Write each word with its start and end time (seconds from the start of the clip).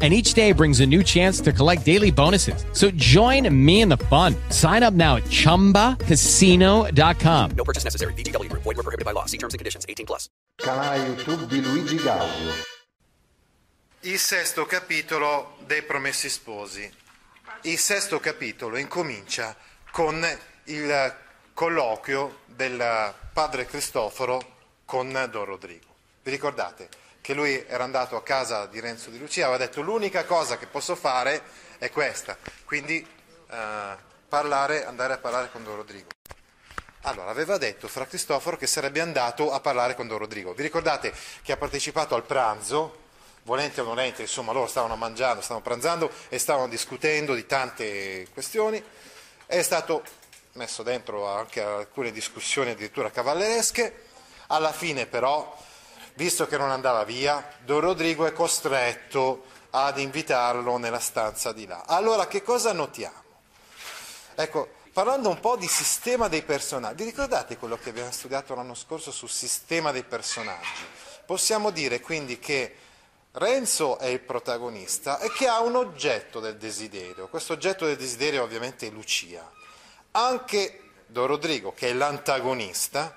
And 0.00 0.14
each 0.14 0.34
day 0.34 0.52
brings 0.52 0.78
a 0.78 0.86
new 0.86 1.02
chance 1.02 1.40
to 1.40 1.52
collect 1.52 1.84
daily 1.84 2.12
bonuses. 2.12 2.64
So 2.72 2.92
join 2.92 3.52
me 3.52 3.80
in 3.80 3.88
the 3.88 3.96
fun. 3.96 4.36
Sign 4.50 4.84
up 4.84 4.94
now 4.94 5.16
at 5.16 5.24
chumbacasino.com. 5.24 7.50
No 7.56 7.64
purchase 7.64 7.82
necessary. 7.82 8.12
VGW 8.12 8.48
Group. 8.48 8.62
Void 8.62 8.76
were 8.76 8.84
prohibited 8.84 9.04
by 9.04 9.10
law. 9.10 9.24
See 9.26 9.38
terms 9.38 9.54
and 9.54 9.58
conditions. 9.58 9.84
18 9.88 10.06
plus. 10.06 10.28
Canale 10.62 11.04
YouTube 11.04 11.48
di 11.48 11.60
Luigi 11.60 11.96
Gaudio. 11.96 12.52
Il 14.02 14.20
sesto 14.20 14.64
capitolo 14.64 15.56
dei 15.66 15.82
Promessi 15.82 16.28
Sposi. 16.28 16.88
Il 17.62 17.78
sesto 17.78 18.20
capitolo 18.20 18.76
incomincia 18.76 19.56
con 19.90 20.24
il 20.66 21.16
colloquio 21.52 22.42
del 22.46 23.12
padre 23.32 23.66
Cristoforo 23.66 24.54
con 24.84 25.10
Don 25.30 25.44
Rodrigo. 25.44 25.86
Vi 26.22 26.30
ricordate 26.30 26.88
che 27.28 27.34
lui 27.34 27.62
era 27.68 27.84
andato 27.84 28.16
a 28.16 28.22
casa 28.22 28.64
di 28.64 28.80
Renzo 28.80 29.10
di 29.10 29.18
Lucia, 29.18 29.44
aveva 29.44 29.58
detto 29.58 29.82
l'unica 29.82 30.24
cosa 30.24 30.56
che 30.56 30.66
posso 30.66 30.96
fare 30.96 31.42
è 31.76 31.90
questa, 31.90 32.38
quindi 32.64 33.06
eh, 33.50 33.96
parlare, 34.26 34.86
andare 34.86 35.12
a 35.12 35.18
parlare 35.18 35.50
con 35.52 35.62
Don 35.62 35.76
Rodrigo. 35.76 36.08
Allora, 37.02 37.28
aveva 37.28 37.58
detto 37.58 37.86
fra 37.86 38.06
Cristoforo 38.06 38.56
che 38.56 38.66
sarebbe 38.66 39.02
andato 39.02 39.52
a 39.52 39.60
parlare 39.60 39.94
con 39.94 40.08
Don 40.08 40.16
Rodrigo. 40.16 40.54
Vi 40.54 40.62
ricordate 40.62 41.12
che 41.42 41.52
ha 41.52 41.58
partecipato 41.58 42.14
al 42.14 42.24
pranzo, 42.24 42.96
volente 43.42 43.82
o 43.82 43.84
nolente, 43.84 44.22
insomma, 44.22 44.52
loro 44.52 44.66
stavano 44.66 44.96
mangiando, 44.96 45.42
stavano 45.42 45.62
pranzando 45.62 46.10
e 46.30 46.38
stavano 46.38 46.68
discutendo 46.68 47.34
di 47.34 47.44
tante 47.44 48.26
questioni. 48.32 48.82
È 49.44 49.60
stato 49.60 50.02
messo 50.54 50.82
dentro 50.82 51.28
anche 51.28 51.60
alcune 51.60 52.10
discussioni 52.10 52.70
addirittura 52.70 53.10
cavalleresche. 53.10 54.04
Alla 54.46 54.72
fine, 54.72 55.04
però, 55.04 55.54
visto 56.18 56.48
che 56.48 56.58
non 56.58 56.72
andava 56.72 57.04
via, 57.04 57.48
Don 57.64 57.78
Rodrigo 57.78 58.26
è 58.26 58.32
costretto 58.32 59.44
ad 59.70 60.00
invitarlo 60.00 60.76
nella 60.76 60.98
stanza 60.98 61.52
di 61.52 61.64
là. 61.64 61.84
Allora, 61.86 62.26
che 62.26 62.42
cosa 62.42 62.72
notiamo? 62.72 63.22
Ecco, 64.34 64.68
parlando 64.92 65.28
un 65.28 65.38
po' 65.38 65.54
di 65.54 65.68
sistema 65.68 66.26
dei 66.26 66.42
personaggi, 66.42 67.04
vi 67.04 67.10
ricordate 67.10 67.56
quello 67.56 67.78
che 67.78 67.90
abbiamo 67.90 68.10
studiato 68.10 68.56
l'anno 68.56 68.74
scorso 68.74 69.12
sul 69.12 69.30
sistema 69.30 69.92
dei 69.92 70.02
personaggi? 70.02 70.84
Possiamo 71.24 71.70
dire 71.70 72.00
quindi 72.00 72.40
che 72.40 72.74
Renzo 73.30 73.98
è 73.98 74.06
il 74.06 74.20
protagonista 74.20 75.20
e 75.20 75.30
che 75.30 75.46
ha 75.46 75.60
un 75.60 75.76
oggetto 75.76 76.40
del 76.40 76.56
desiderio. 76.56 77.28
Questo 77.28 77.52
oggetto 77.52 77.86
del 77.86 77.96
desiderio 77.96 78.42
ovviamente 78.42 78.88
è 78.88 78.90
Lucia. 78.90 79.48
Anche 80.10 80.80
Don 81.06 81.28
Rodrigo, 81.28 81.72
che 81.72 81.90
è 81.90 81.92
l'antagonista, 81.92 83.16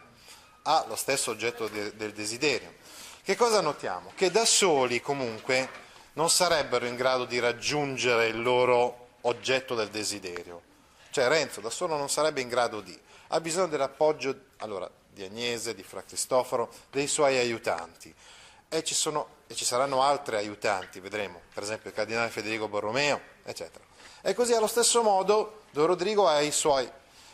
ha 0.63 0.85
lo 0.87 0.95
stesso 0.95 1.31
oggetto 1.31 1.67
de- 1.67 1.95
del 1.95 2.11
desiderio. 2.11 2.79
Che 3.23 3.35
cosa 3.35 3.61
notiamo? 3.61 4.11
Che 4.15 4.31
da 4.31 4.45
soli 4.45 4.99
comunque 4.99 5.69
non 6.13 6.31
sarebbero 6.31 6.87
in 6.87 6.95
grado 6.95 7.25
di 7.25 7.37
raggiungere 7.37 8.25
il 8.25 8.41
loro 8.41 9.09
oggetto 9.21 9.75
del 9.75 9.89
desiderio. 9.89 10.61
Cioè 11.11 11.27
Renzo 11.27 11.61
da 11.61 11.69
solo 11.69 11.95
non 11.97 12.09
sarebbe 12.09 12.41
in 12.41 12.47
grado 12.47 12.81
di, 12.81 12.99
ha 13.27 13.39
bisogno 13.39 13.67
dell'appoggio 13.67 14.35
allora, 14.57 14.89
di 15.07 15.23
Agnese, 15.23 15.75
di 15.75 15.83
Fra 15.83 16.01
Cristoforo, 16.01 16.73
dei 16.89 17.05
suoi 17.05 17.37
aiutanti. 17.37 18.11
E 18.67 18.83
ci, 18.83 18.95
sono, 18.95 19.27
e 19.45 19.53
ci 19.53 19.65
saranno 19.65 20.01
altri 20.01 20.37
aiutanti, 20.37 20.99
vedremo, 20.99 21.41
per 21.53 21.61
esempio 21.61 21.91
il 21.91 21.95
cardinale 21.95 22.29
Federico 22.31 22.67
Borromeo, 22.67 23.21
eccetera. 23.43 23.83
E 24.21 24.33
così 24.33 24.53
allo 24.53 24.67
stesso 24.67 25.03
modo 25.03 25.65
Don 25.69 25.85
Rodrigo 25.85 26.27
ha 26.27 26.41
i 26.41 26.51
suoi 26.51 26.89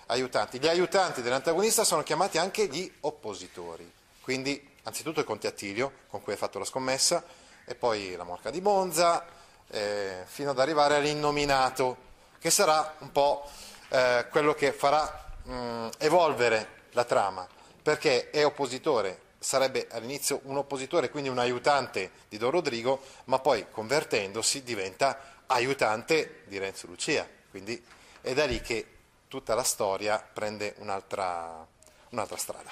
aiutanti. 0.07 0.59
Gli 0.59 0.67
aiutanti 0.67 1.21
dell'antagonista 1.21 1.85
sono 1.85 2.03
chiamati 2.03 2.37
anche 2.37 2.67
gli 2.67 2.91
oppositori. 3.01 3.89
Quindi 4.21 4.75
anzitutto 4.87 5.19
il 5.19 5.25
Conte 5.25 5.47
Attilio, 5.47 5.91
con 6.07 6.21
cui 6.21 6.31
hai 6.31 6.37
fatto 6.37 6.59
la 6.59 6.65
scommessa, 6.65 7.23
e 7.65 7.75
poi 7.75 8.15
la 8.15 8.23
Morca 8.23 8.49
di 8.49 8.61
Monza, 8.61 9.25
eh, 9.67 10.23
fino 10.25 10.51
ad 10.51 10.59
arrivare 10.59 10.95
all'innominato, 10.95 12.05
che 12.39 12.49
sarà 12.49 12.95
un 12.99 13.11
po' 13.11 13.45
eh, 13.89 14.27
quello 14.31 14.53
che 14.53 14.71
farà 14.71 15.35
mh, 15.43 15.89
evolvere 15.97 16.85
la 16.91 17.03
trama, 17.03 17.45
perché 17.81 18.29
è 18.29 18.45
oppositore, 18.45 19.19
sarebbe 19.39 19.87
all'inizio 19.91 20.39
un 20.43 20.55
oppositore, 20.55 21.09
quindi 21.09 21.29
un 21.29 21.39
aiutante 21.39 22.11
di 22.29 22.37
Don 22.37 22.51
Rodrigo, 22.51 23.01
ma 23.25 23.39
poi 23.39 23.69
convertendosi 23.69 24.63
diventa 24.63 25.35
aiutante 25.47 26.43
di 26.45 26.57
Renzo 26.57 26.87
Lucia. 26.87 27.27
Quindi 27.49 27.83
è 28.21 28.33
da 28.33 28.45
lì 28.45 28.61
che 28.61 28.85
tutta 29.27 29.53
la 29.53 29.63
storia 29.63 30.17
prende 30.17 30.75
un'altra, 30.77 31.67
un'altra 32.09 32.37
strada. 32.37 32.71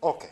Ok, 0.00 0.30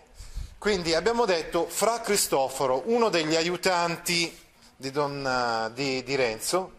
quindi 0.62 0.94
abbiamo 0.94 1.24
detto 1.24 1.66
fra 1.66 2.00
Cristoforo, 2.00 2.82
uno 2.84 3.08
degli 3.08 3.34
aiutanti 3.34 4.32
di, 4.76 4.92
Don, 4.92 5.72
di, 5.74 6.04
di 6.04 6.14
Renzo, 6.14 6.72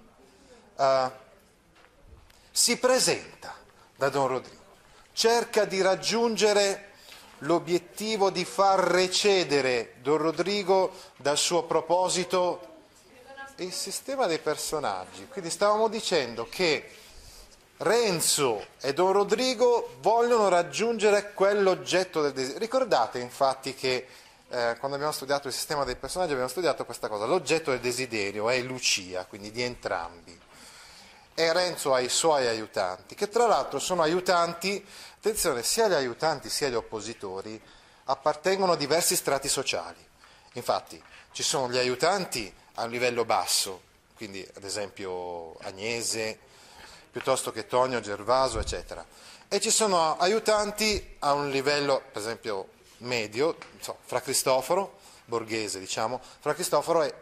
uh, 0.75 1.11
si 2.49 2.77
presenta 2.77 3.53
da 3.97 4.07
Don 4.07 4.27
Rodrigo, 4.27 4.63
cerca 5.11 5.65
di 5.65 5.81
raggiungere 5.81 6.91
l'obiettivo 7.39 8.29
di 8.29 8.45
far 8.45 8.79
recedere 8.79 9.95
Don 10.01 10.15
Rodrigo 10.15 10.93
dal 11.17 11.37
suo 11.37 11.63
proposito 11.63 12.75
il 13.57 13.73
sistema 13.73 14.27
dei 14.27 14.39
personaggi. 14.39 15.27
Quindi 15.27 15.49
stavamo 15.49 15.89
dicendo 15.89 16.47
che 16.49 16.89
Renzo 17.77 18.65
e 18.79 18.93
Don 18.93 19.11
Rodrigo 19.11 19.95
vogliono 19.99 20.47
raggiungere 20.47 21.33
quell'oggetto 21.33 22.21
del 22.21 22.31
desiderio. 22.31 22.59
Ricordate 22.59 23.19
infatti 23.19 23.73
che 23.73 24.07
eh, 24.49 24.75
quando 24.77 24.95
abbiamo 24.95 25.11
studiato 25.11 25.47
il 25.47 25.53
sistema 25.53 25.83
dei 25.83 25.95
personaggi 25.95 26.31
abbiamo 26.31 26.49
studiato 26.49 26.85
questa 26.85 27.07
cosa. 27.07 27.25
L'oggetto 27.25 27.71
del 27.71 27.79
desiderio 27.79 28.49
è 28.49 28.61
Lucia, 28.61 29.25
quindi 29.25 29.51
di 29.51 29.63
entrambi. 29.63 30.39
E 31.33 31.51
Renzo 31.51 31.93
ha 31.95 31.99
i 31.99 32.09
suoi 32.09 32.47
aiutanti, 32.47 33.15
che 33.15 33.27
tra 33.27 33.47
l'altro 33.47 33.79
sono 33.79 34.03
aiutanti, 34.03 34.85
attenzione, 35.15 35.63
sia 35.63 35.87
gli 35.87 35.93
aiutanti 35.93 36.49
sia 36.49 36.69
gli 36.69 36.75
oppositori 36.75 37.59
appartengono 38.05 38.73
a 38.73 38.77
diversi 38.77 39.15
strati 39.15 39.49
sociali. 39.49 40.05
Infatti 40.53 41.01
ci 41.31 41.41
sono 41.41 41.71
gli 41.71 41.77
aiutanti 41.77 42.53
a 42.75 42.83
un 42.83 42.91
livello 42.91 43.25
basso, 43.25 43.81
quindi 44.15 44.47
ad 44.55 44.63
esempio 44.63 45.57
Agnese, 45.61 46.37
piuttosto 47.13 47.51
che 47.51 47.67
Tonio, 47.67 47.99
Gervaso, 47.99 48.57
eccetera. 48.57 49.05
E 49.47 49.59
ci 49.59 49.69
sono 49.69 50.17
aiutanti 50.17 51.15
a 51.19 51.33
un 51.33 51.51
livello, 51.51 52.01
per 52.11 52.23
esempio, 52.23 52.69
medio, 52.97 53.55
so, 53.79 53.99
fra 54.03 54.19
Cristoforo, 54.19 54.97
borghese 55.25 55.79
diciamo, 55.79 56.19
fra 56.39 56.55
Cristoforo 56.55 57.03
è, 57.03 57.13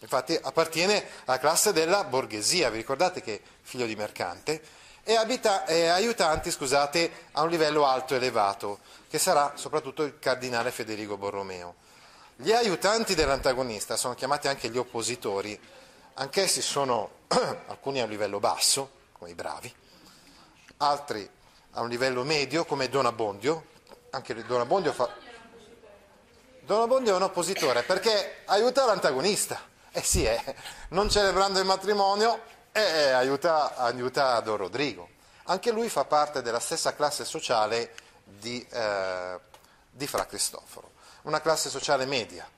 infatti 0.00 0.38
appartiene 0.40 1.02
alla 1.24 1.38
classe 1.38 1.72
della 1.72 2.04
borghesia, 2.04 2.68
vi 2.68 2.76
ricordate 2.76 3.22
che 3.22 3.36
è 3.36 3.40
figlio 3.62 3.86
di 3.86 3.96
mercante, 3.96 4.60
e, 5.02 5.14
abita, 5.14 5.64
e 5.64 5.86
aiutanti, 5.86 6.50
scusate, 6.50 7.10
a 7.32 7.40
un 7.40 7.48
livello 7.48 7.86
alto 7.86 8.14
elevato, 8.14 8.80
che 9.08 9.18
sarà 9.18 9.52
soprattutto 9.54 10.02
il 10.02 10.18
cardinale 10.18 10.70
Federico 10.70 11.16
Borromeo. 11.16 11.76
Gli 12.36 12.52
aiutanti 12.52 13.14
dell'antagonista 13.14 13.96
sono 13.96 14.12
chiamati 14.12 14.46
anche 14.46 14.68
gli 14.68 14.76
oppositori, 14.76 15.58
anch'essi 16.14 16.60
sono 16.60 17.12
alcuni 17.68 18.00
a 18.00 18.04
un 18.04 18.10
livello 18.10 18.40
basso, 18.40 18.96
come 19.18 19.30
i 19.30 19.34
bravi, 19.34 19.72
altri 20.78 21.28
a 21.72 21.80
un 21.80 21.88
livello 21.88 22.22
medio, 22.24 22.64
come 22.64 22.88
Don 22.88 23.06
Abbondio, 23.06 23.66
anche 24.10 24.34
Don 24.44 24.60
Abbondio 24.60 24.92
fa... 24.92 25.08
Don 26.60 26.82
Abbondio 26.82 27.12
è 27.12 27.16
un 27.16 27.22
oppositore 27.22 27.82
perché 27.82 28.42
aiuta 28.46 28.84
l'antagonista, 28.84 29.60
eh 29.90 30.02
sì, 30.02 30.24
eh, 30.24 30.54
non 30.90 31.10
celebrando 31.10 31.58
il 31.58 31.64
matrimonio, 31.64 32.42
eh, 32.72 33.10
aiuta, 33.10 33.74
aiuta 33.76 34.38
Don 34.40 34.56
Rodrigo. 34.56 35.08
Anche 35.44 35.70
lui 35.70 35.88
fa 35.88 36.04
parte 36.04 36.42
della 36.42 36.60
stessa 36.60 36.94
classe 36.94 37.24
sociale 37.24 37.94
di, 38.22 38.64
eh, 38.70 39.40
di 39.90 40.06
Fra 40.06 40.26
Cristoforo, 40.26 40.92
una 41.22 41.40
classe 41.40 41.70
sociale 41.70 42.04
media. 42.04 42.48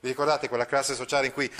Vi 0.00 0.08
ricordate 0.08 0.48
quella 0.48 0.66
classe 0.66 0.94
sociale 0.94 1.26
in 1.26 1.32
cui 1.32 1.52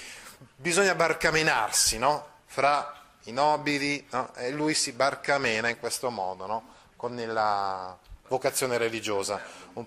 bisogna 0.57 0.95
barcamenarsi, 0.95 1.99
no? 1.99 2.27
Fra 2.47 3.02
i 3.25 3.33
nobili, 3.33 4.07
no? 4.11 4.35
e 4.35 4.51
lui 4.51 4.75
si 4.75 4.93
barcamena 4.93 5.69
in 5.69 5.79
questo 5.79 6.11
modo, 6.11 6.47
no? 6.47 6.63
con 6.97 7.17
la 7.17 7.97
vocazione 8.29 8.79
religiosa. 8.79 9.41
Un... 9.75 9.87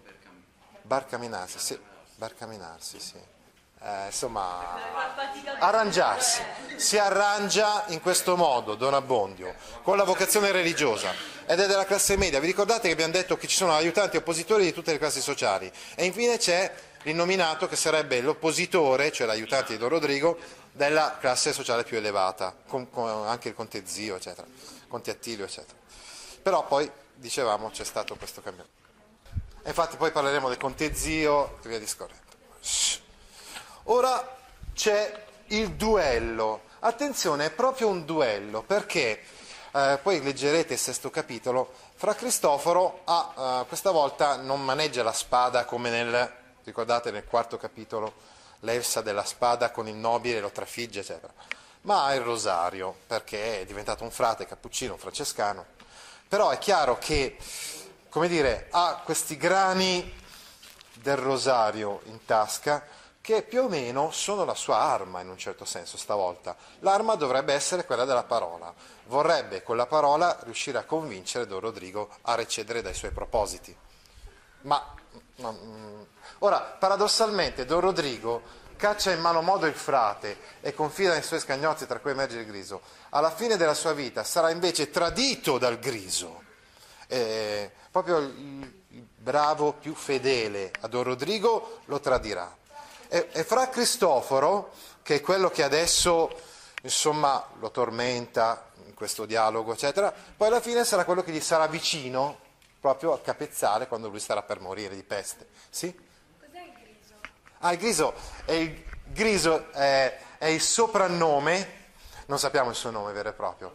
Barcamenarsi, 0.82 1.58
sì, 1.58 1.80
barcamenarsi, 2.16 3.00
sì. 3.00 3.18
eh, 3.82 4.06
insomma, 4.06 4.76
arrangiarsi. 5.58 6.42
Si 6.76 7.00
arrangia 7.00 7.86
in 7.88 8.02
questo 8.02 8.36
modo 8.36 8.76
Don 8.76 8.94
Abbondio, 8.94 9.56
con 9.82 9.98
la 9.98 10.04
vocazione 10.04 10.52
religiosa 10.52 11.12
ed 11.48 11.60
è 11.60 11.66
della 11.66 11.86
classe 11.86 12.18
media. 12.18 12.40
Vi 12.40 12.46
ricordate 12.46 12.88
che 12.88 12.94
abbiamo 12.94 13.14
detto 13.14 13.36
che 13.36 13.48
ci 13.48 13.56
sono 13.56 13.74
aiutanti 13.74 14.16
e 14.16 14.20
oppositori 14.20 14.64
di 14.64 14.74
tutte 14.74 14.92
le 14.92 15.00
classi 15.00 15.22
sociali 15.22 15.72
e 15.96 16.06
infine 16.06 16.38
c'è 16.38 16.72
l'innominato 17.06 17.68
che 17.68 17.76
sarebbe 17.76 18.20
l'oppositore, 18.20 19.12
cioè 19.12 19.28
l'aiutante 19.28 19.74
di 19.74 19.78
Don 19.78 19.90
Rodrigo, 19.90 20.38
della 20.72 21.18
classe 21.20 21.54
sociale 21.54 21.84
più 21.84 21.98
elevata, 21.98 22.56
con, 22.68 22.90
con 22.90 23.28
anche 23.28 23.50
il 23.50 23.56
conte 23.56 23.84
zio, 23.86 24.16
eccetera, 24.16 24.48
conte 24.88 25.12
Attilio, 25.12 25.46
eccetera. 25.46 25.78
Però 26.42 26.66
poi, 26.66 26.90
dicevamo, 27.14 27.70
c'è 27.70 27.84
stato 27.84 28.16
questo 28.16 28.42
cambiamento. 28.42 28.84
E 29.64 29.70
infatti 29.70 29.98
poi 29.98 30.12
parleremo 30.12 30.50
del 30.50 30.58
conte 30.58 30.94
zio 30.94 31.60
e 31.64 31.70
via 31.70 31.80
discorrendo. 31.80 32.24
Ora 33.84 34.38
c'è 34.74 35.24
il 35.48 35.72
duello. 35.72 36.64
Attenzione, 36.80 37.46
è 37.46 37.52
proprio 37.52 37.88
un 37.88 38.04
duello, 38.04 38.64
perché 38.64 39.22
eh, 39.72 40.00
poi 40.02 40.22
leggerete 40.24 40.74
il 40.74 40.80
sesto 40.80 41.10
capitolo, 41.10 41.72
fra 41.96 42.16
Cristoforo 42.16 43.02
ha, 43.06 43.62
eh, 43.62 43.68
questa 43.68 43.92
volta 43.92 44.38
non 44.38 44.64
maneggia 44.64 45.04
la 45.04 45.14
spada 45.14 45.66
come 45.66 45.90
nel, 45.90 46.44
ricordate 46.66 47.12
nel 47.12 47.26
quarto 47.26 47.58
capitolo, 47.58 48.14
l'elsa 48.60 49.02
della 49.02 49.24
spada 49.24 49.72
con 49.72 49.88
il 49.88 49.96
nobile 49.96 50.42
lo 50.42 50.52
trafigge, 50.52 51.00
eccetera, 51.00 51.34
ma 51.82 52.06
ha 52.06 52.14
il 52.14 52.22
rosario, 52.22 52.96
perché 53.08 53.62
è 53.62 53.66
diventato 53.66 54.04
un 54.04 54.12
frate 54.12 54.46
cappuccino, 54.46 54.94
un 54.94 55.00
francescano. 55.00 55.66
Però 56.28 56.50
è 56.50 56.58
chiaro 56.58 56.98
che, 56.98 57.38
come 58.10 58.28
dire, 58.28 58.68
ha 58.72 59.02
questi 59.06 59.38
grani 59.38 60.14
del 60.94 61.18
rosario 61.18 62.02
in 62.06 62.26
tasca, 62.26 62.84
che 63.22 63.42
più 63.42 63.64
o 63.64 63.68
meno 63.68 64.12
sono 64.12 64.46
la 64.46 64.54
sua 64.54 64.78
arma 64.78 65.22
in 65.22 65.30
un 65.30 65.38
certo 65.38 65.66
senso 65.66 65.98
stavolta. 65.98 66.56
L'arma 66.80 67.16
dovrebbe 67.16 67.54
essere 67.54 67.86
quella 67.86 68.06
della 68.06 68.24
parola. 68.24 68.72
Vorrebbe 69.06 69.64
con 69.64 69.78
la 69.78 69.88
parola 69.88 70.38
riuscire 70.44 70.78
a 70.78 70.84
convincere 70.84 71.48
Don 71.48 71.60
Rodrigo 71.60 72.10
a 72.22 72.36
recedere 72.36 72.82
dai 72.84 72.94
suoi 72.94 73.12
propositi. 73.12 73.76
Ma, 74.62 74.94
ma 75.38 75.52
mm, 75.52 76.02
ora, 76.40 76.60
paradossalmente, 76.60 77.66
Don 77.66 77.80
Rodrigo 77.82 78.64
caccia 78.76 79.12
in 79.12 79.22
malo 79.22 79.42
modo 79.42 79.66
il 79.66 79.74
frate 79.74 80.38
e 80.62 80.74
confida 80.74 81.14
nei 81.14 81.24
suoi 81.24 81.40
scagnozzi 81.40 81.88
tra 81.88 82.00
cui 82.00 82.12
emerge 82.12 82.40
il 82.40 82.46
griso. 82.46 82.82
Alla 83.10 83.32
fine 83.32 83.58
della 83.58 83.74
sua 83.74 83.94
vita 83.94 84.24
sarà 84.24 84.50
invece 84.50 84.90
tradito 84.90 85.58
dal 85.58 85.80
griso. 85.80 86.44
Eh, 87.08 87.72
proprio 87.92 88.18
il, 88.18 88.84
il 88.90 89.08
bravo 89.16 89.74
più 89.74 89.94
fedele 89.94 90.72
a 90.82 90.88
Don 90.88 91.04
Rodrigo 91.04 91.80
lo 91.86 92.00
tradirà. 92.00 92.56
E, 93.08 93.30
e 93.32 93.44
fra 93.44 93.70
Cristoforo, 93.70 94.72
che 95.02 95.16
è 95.16 95.22
quello 95.22 95.50
che 95.50 95.64
adesso 95.64 96.30
insomma, 96.82 97.44
lo 97.60 97.72
tormenta 97.72 98.72
in 98.86 98.94
questo 98.94 99.26
dialogo, 99.26 99.74
eccetera, 99.74 100.14
poi 100.36 100.48
alla 100.48 100.62
fine 100.62 100.84
sarà 100.84 101.04
quello 101.04 101.24
che 101.24 101.32
gli 101.32 101.40
sarà 101.40 101.68
vicino 101.68 102.44
proprio 102.86 103.14
al 103.14 103.22
capezzale 103.24 103.88
quando 103.88 104.10
lui 104.10 104.20
starà 104.20 104.44
per 104.44 104.60
morire 104.60 104.94
di 104.94 105.02
peste. 105.02 105.48
Sì? 105.72 105.92
Cos'è 106.40 106.62
il 106.62 106.72
griso? 106.72 107.16
Ah, 107.58 107.72
il 107.72 107.80
griso 107.80 108.14
è 108.46 108.52
il, 108.52 108.84
griso 109.06 109.72
è, 109.72 110.20
è 110.38 110.46
il 110.46 110.62
soprannome, 110.62 111.94
non 112.28 112.38
sappiamo 112.38 112.70
il 112.70 112.76
suo 112.76 112.92
nome 112.92 113.12
vero 113.12 113.30
e 113.30 113.34
proprio, 113.34 113.74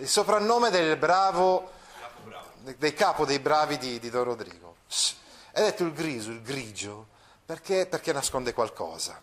il 0.00 0.06
soprannome 0.06 0.68
del 0.68 0.98
bravo, 0.98 1.70
del 2.60 2.92
capo 2.92 3.24
dei 3.24 3.38
bravi 3.38 3.78
di, 3.78 3.98
di 3.98 4.10
Don 4.10 4.24
Rodrigo. 4.24 4.76
È 5.50 5.62
detto 5.62 5.84
il 5.84 5.94
griso, 5.94 6.30
il 6.30 6.42
grigio, 6.42 7.06
perché? 7.46 7.86
Perché 7.86 8.12
nasconde 8.12 8.52
qualcosa. 8.52 9.18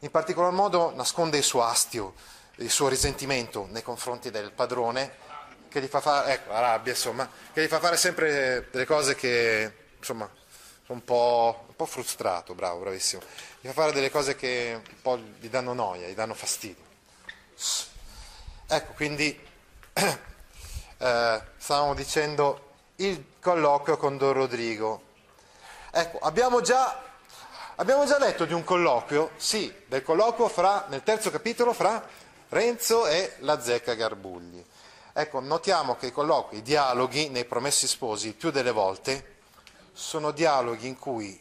In 0.00 0.10
particolar 0.10 0.52
modo 0.52 0.92
nasconde 0.94 1.38
il 1.38 1.44
suo 1.44 1.62
astio, 1.62 2.12
il 2.56 2.70
suo 2.70 2.88
risentimento 2.88 3.66
nei 3.70 3.82
confronti 3.82 4.30
del 4.30 4.52
padrone, 4.52 5.28
che 5.70 5.80
gli 5.80 5.86
fa 5.86 6.00
fare, 6.00 6.32
ecco, 6.32 6.52
la 6.52 6.60
rabbia, 6.60 6.92
insomma, 6.92 7.28
che 7.52 7.62
gli 7.62 7.68
fa 7.68 7.78
fare 7.78 7.96
sempre 7.96 8.68
delle 8.70 8.84
cose 8.84 9.14
che, 9.14 9.72
insomma, 9.96 10.28
sono 10.84 10.98
un 10.98 11.04
po', 11.04 11.64
un 11.68 11.76
po' 11.76 11.86
frustrato, 11.86 12.54
bravo, 12.54 12.80
bravissimo. 12.80 13.22
Gli 13.60 13.68
fa 13.68 13.72
fare 13.72 13.92
delle 13.92 14.10
cose 14.10 14.36
che 14.36 14.72
un 14.74 15.00
po' 15.00 15.16
gli 15.16 15.48
danno 15.48 15.72
noia, 15.72 16.08
gli 16.08 16.14
danno 16.14 16.34
fastidio. 16.34 16.84
Ecco, 18.66 18.92
quindi 18.94 19.38
eh, 20.98 21.42
stavamo 21.56 21.94
dicendo 21.94 22.72
il 22.96 23.24
colloquio 23.40 23.96
con 23.96 24.18
Don 24.18 24.32
Rodrigo. 24.32 25.02
Ecco, 25.90 26.18
abbiamo 26.18 26.60
già 26.60 27.08
Abbiamo 27.80 28.04
già 28.04 28.18
letto 28.18 28.44
di 28.44 28.52
un 28.52 28.62
colloquio, 28.62 29.30
sì, 29.36 29.72
del 29.86 30.02
colloquio 30.02 30.48
fra, 30.48 30.84
nel 30.90 31.02
terzo 31.02 31.30
capitolo 31.30 31.72
fra 31.72 32.06
Renzo 32.50 33.06
e 33.06 33.36
la 33.38 33.58
zecca 33.58 33.94
Garbugli. 33.94 34.62
Ecco, 35.20 35.40
notiamo 35.40 35.96
che 35.96 36.06
i 36.06 36.12
colloqui, 36.12 36.58
i 36.58 36.62
dialoghi 36.62 37.28
nei 37.28 37.44
promessi 37.44 37.86
sposi, 37.86 38.32
più 38.32 38.50
delle 38.50 38.70
volte, 38.70 39.36
sono 39.92 40.30
dialoghi 40.30 40.86
in 40.86 40.98
cui 40.98 41.38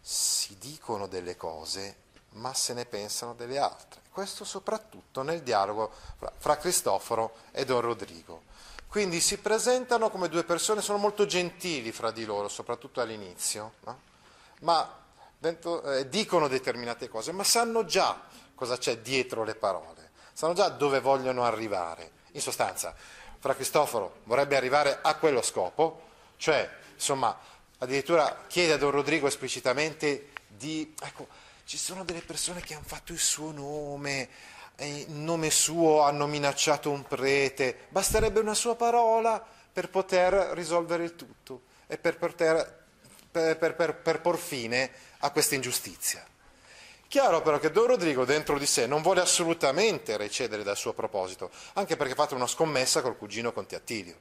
si 0.00 0.56
dicono 0.58 1.06
delle 1.06 1.36
cose, 1.36 1.96
ma 2.30 2.54
se 2.54 2.72
ne 2.72 2.86
pensano 2.86 3.34
delle 3.34 3.58
altre. 3.58 4.00
Questo 4.10 4.46
soprattutto 4.46 5.20
nel 5.20 5.42
dialogo 5.42 5.92
fra 6.38 6.56
Cristoforo 6.56 7.34
e 7.52 7.66
Don 7.66 7.82
Rodrigo. 7.82 8.44
Quindi 8.88 9.20
si 9.20 9.36
presentano 9.36 10.08
come 10.08 10.30
due 10.30 10.44
persone, 10.44 10.80
sono 10.80 10.96
molto 10.96 11.26
gentili 11.26 11.92
fra 11.92 12.10
di 12.10 12.24
loro, 12.24 12.48
soprattutto 12.48 13.02
all'inizio. 13.02 13.72
No? 13.84 14.08
ma 14.60 14.98
eh, 15.40 16.08
dicono 16.08 16.48
determinate 16.48 17.08
cose, 17.08 17.32
ma 17.32 17.44
sanno 17.44 17.84
già 17.84 18.18
cosa 18.54 18.78
c'è 18.78 18.98
dietro 18.98 19.44
le 19.44 19.54
parole, 19.54 20.10
sanno 20.32 20.54
già 20.54 20.70
dove 20.70 21.00
vogliono 21.00 21.44
arrivare. 21.44 22.18
In 22.32 22.40
sostanza, 22.40 22.94
Fra 23.38 23.54
Cristoforo 23.54 24.20
vorrebbe 24.24 24.56
arrivare 24.56 24.98
a 25.02 25.14
quello 25.16 25.42
scopo, 25.42 26.08
cioè, 26.36 26.68
insomma, 26.94 27.38
addirittura 27.78 28.44
chiede 28.46 28.74
a 28.74 28.76
Don 28.76 28.90
Rodrigo 28.90 29.26
esplicitamente 29.26 30.30
di... 30.46 30.94
Ecco, 31.02 31.26
ci 31.64 31.76
sono 31.76 32.04
delle 32.04 32.22
persone 32.22 32.60
che 32.60 32.74
hanno 32.74 32.84
fatto 32.86 33.12
il 33.12 33.18
suo 33.18 33.52
nome, 33.52 34.28
in 34.78 35.24
nome 35.24 35.50
suo 35.50 36.02
hanno 36.02 36.26
minacciato 36.26 36.90
un 36.90 37.04
prete, 37.04 37.86
basterebbe 37.90 38.40
una 38.40 38.54
sua 38.54 38.74
parola 38.74 39.44
per 39.72 39.88
poter 39.88 40.32
risolvere 40.54 41.04
il 41.04 41.14
tutto 41.16 41.62
e 41.86 41.98
per 41.98 42.18
poter 42.18 42.78
per, 43.30 43.56
per, 43.56 43.94
per 43.94 44.20
por 44.20 44.38
fine 44.38 44.90
a 45.18 45.30
questa 45.30 45.54
ingiustizia. 45.54 46.24
Chiaro 47.10 47.42
però 47.42 47.58
che 47.58 47.72
Don 47.72 47.88
Rodrigo 47.88 48.24
dentro 48.24 48.56
di 48.56 48.66
sé 48.66 48.86
non 48.86 49.02
vuole 49.02 49.20
assolutamente 49.20 50.16
recedere 50.16 50.62
dal 50.62 50.76
suo 50.76 50.92
proposito, 50.92 51.50
anche 51.72 51.96
perché 51.96 52.12
ha 52.12 52.14
fatto 52.14 52.36
una 52.36 52.46
scommessa 52.46 53.02
col 53.02 53.18
cugino 53.18 53.52
Conte 53.52 53.74
Attilio. 53.74 54.14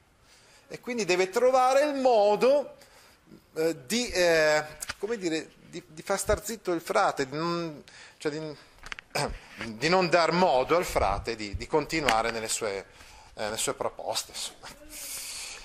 E 0.67 0.79
quindi 0.79 1.05
deve 1.05 1.29
trovare 1.29 1.83
il 1.83 1.93
modo 1.93 2.77
eh, 3.53 3.85
di, 3.85 4.07
eh, 4.09 4.65
dire, 5.19 5.51
di, 5.59 5.83
di, 5.85 6.01
far 6.01 6.17
star 6.17 6.43
zitto 6.43 6.71
il 6.71 6.81
frate, 6.81 7.29
di 7.29 7.37
non, 7.37 7.83
cioè 8.17 8.31
di, 8.31 8.57
di 9.77 9.87
non 9.87 10.09
dar 10.09 10.31
modo 10.31 10.75
al 10.75 10.83
frate 10.83 11.35
di, 11.35 11.67
continuare 11.67 12.31
nelle 12.31 12.47
sue, 12.47 12.75
eh, 12.75 13.43
nelle 13.43 13.57
sue 13.57 13.75
proposte. 13.75 14.31
Insomma. 14.31 14.67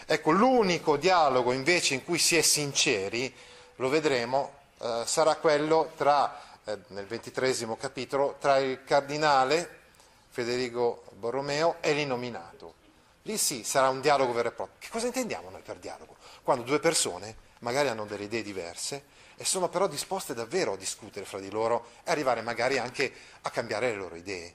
Ecco, 0.04 0.30
l'unico 0.30 0.98
dialogo 0.98 1.52
invece 1.52 1.94
in 1.94 2.04
cui 2.04 2.18
si 2.18 2.36
è 2.36 2.42
sinceri, 2.42 3.34
lo 3.76 3.88
vedremo, 3.88 4.52
eh, 4.78 5.04
sarà 5.06 5.36
quello 5.36 5.92
tra, 5.96 6.53
eh, 6.64 6.78
nel 6.88 7.06
ventitresimo 7.06 7.76
capitolo, 7.76 8.36
tra 8.38 8.58
il 8.58 8.84
cardinale 8.84 9.82
Federico 10.30 11.04
Borromeo 11.12 11.76
e 11.80 11.92
l'inominato. 11.92 12.74
Lì 13.22 13.38
sì, 13.38 13.64
sarà 13.64 13.88
un 13.88 14.00
dialogo 14.00 14.32
vero 14.32 14.48
e 14.48 14.52
proprio. 14.52 14.76
Che 14.78 14.88
cosa 14.90 15.06
intendiamo 15.06 15.48
noi 15.48 15.62
per 15.62 15.76
dialogo? 15.76 16.16
Quando 16.42 16.64
due 16.64 16.80
persone 16.80 17.36
magari 17.60 17.88
hanno 17.88 18.04
delle 18.04 18.24
idee 18.24 18.42
diverse 18.42 19.04
e 19.36 19.44
sono 19.44 19.68
però 19.68 19.86
disposte 19.86 20.34
davvero 20.34 20.74
a 20.74 20.76
discutere 20.76 21.24
fra 21.24 21.38
di 21.38 21.50
loro 21.50 21.86
e 22.04 22.10
arrivare 22.10 22.42
magari 22.42 22.78
anche 22.78 23.12
a 23.42 23.50
cambiare 23.50 23.90
le 23.90 23.96
loro 23.96 24.16
idee. 24.16 24.54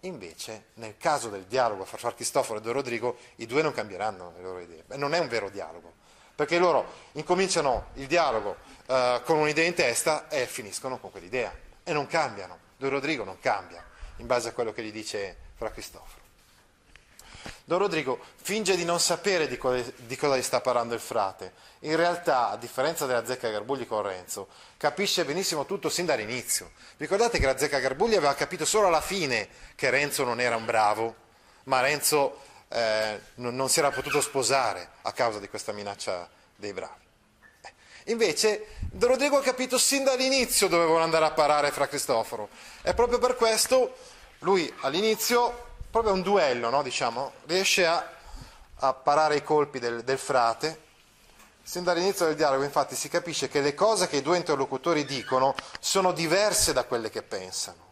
Invece, 0.00 0.66
nel 0.74 0.96
caso 0.96 1.28
del 1.28 1.44
dialogo 1.44 1.84
fra 1.84 2.14
Cristoforo 2.14 2.58
e 2.58 2.62
Don 2.62 2.74
Rodrigo, 2.74 3.16
i 3.36 3.46
due 3.46 3.62
non 3.62 3.72
cambieranno 3.72 4.32
le 4.36 4.42
loro 4.42 4.60
idee. 4.60 4.84
Non 4.96 5.14
è 5.14 5.18
un 5.18 5.28
vero 5.28 5.50
dialogo, 5.50 5.94
perché 6.36 6.58
loro 6.58 6.92
incominciano 7.12 7.86
il 7.94 8.06
dialogo 8.06 8.56
eh, 8.86 9.22
con 9.24 9.38
un'idea 9.38 9.66
in 9.66 9.74
testa 9.74 10.28
e 10.28 10.46
finiscono 10.46 10.98
con 10.98 11.10
quell'idea 11.10 11.52
e 11.82 11.92
non 11.92 12.06
cambiano. 12.06 12.58
Don 12.76 12.90
Rodrigo 12.90 13.24
non 13.24 13.40
cambia 13.40 13.82
in 14.18 14.26
base 14.26 14.50
a 14.50 14.52
quello 14.52 14.72
che 14.72 14.84
gli 14.84 14.92
dice 14.92 15.36
Fra 15.56 15.70
Cristoforo. 15.70 16.24
Don 17.64 17.78
Rodrigo 17.78 18.20
finge 18.36 18.76
di 18.76 18.84
non 18.84 19.00
sapere 19.00 19.48
di, 19.48 19.56
co- 19.56 19.74
di, 19.96 20.16
cosa 20.16 20.36
gli 20.36 20.42
sta 20.42 20.60
parlando 20.60 20.94
il 20.94 21.00
frate. 21.00 21.52
In 21.80 21.96
realtà, 21.96 22.50
a 22.50 22.56
differenza 22.56 23.06
della 23.06 23.24
zecca 23.24 23.50
Garbugli 23.50 23.86
con 23.86 24.02
Renzo, 24.02 24.48
capisce 24.76 25.24
benissimo 25.24 25.64
tutto 25.64 25.88
sin 25.88 26.06
dall'inizio. 26.06 26.70
Ricordate 26.96 27.38
che 27.38 27.46
la 27.46 27.58
zecca 27.58 27.80
Garbugli 27.80 28.14
aveva 28.14 28.34
capito 28.34 28.64
solo 28.64 28.86
alla 28.86 29.00
fine 29.00 29.48
che 29.74 29.90
Renzo 29.90 30.22
non 30.22 30.40
era 30.40 30.54
un 30.54 30.64
bravo, 30.64 31.14
ma 31.64 31.80
Renzo 31.80 32.40
eh, 32.68 33.20
non, 33.36 33.54
non, 33.54 33.68
si 33.68 33.78
era 33.78 33.90
potuto 33.90 34.20
sposare 34.20 34.90
a 35.02 35.12
causa 35.12 35.38
di 35.38 35.48
questa 35.48 35.72
minaccia 35.72 36.28
dei 36.56 36.72
bravi. 36.72 37.04
Eh, 37.62 37.72
invece 38.06 38.66
Don 38.80 39.10
Rodrigo 39.10 39.38
ha 39.38 39.42
capito 39.42 39.78
sin 39.78 40.04
dall'inizio 40.04 40.68
dove 40.68 40.86
vuole 40.86 41.04
andare 41.04 41.24
a 41.24 41.30
parare 41.30 41.70
fra 41.70 41.88
Cristoforo. 41.88 42.48
E 42.82 42.94
proprio 42.94 43.18
per 43.18 43.36
questo 43.36 43.96
lui 44.40 44.72
all'inizio, 44.80 45.66
proprio 45.90 46.12
un 46.12 46.22
duello, 46.22 46.70
no, 46.70 46.82
diciamo, 46.82 47.32
riesce 47.46 47.86
a, 47.86 48.04
a 48.76 48.92
parare 48.92 49.36
i 49.36 49.42
colpi 49.42 49.78
del, 49.78 50.02
del 50.02 50.18
frate. 50.18 50.84
Sin 51.62 51.82
dall'inizio 51.82 52.26
del 52.26 52.36
dialogo 52.36 52.62
infatti 52.62 52.94
si 52.94 53.08
capisce 53.08 53.48
che 53.48 53.60
le 53.60 53.74
cose 53.74 54.06
che 54.06 54.18
i 54.18 54.22
due 54.22 54.36
interlocutori 54.36 55.04
dicono 55.04 55.54
sono 55.80 56.12
diverse 56.12 56.72
da 56.72 56.84
quelle 56.84 57.10
che 57.10 57.22
pensano. 57.22 57.84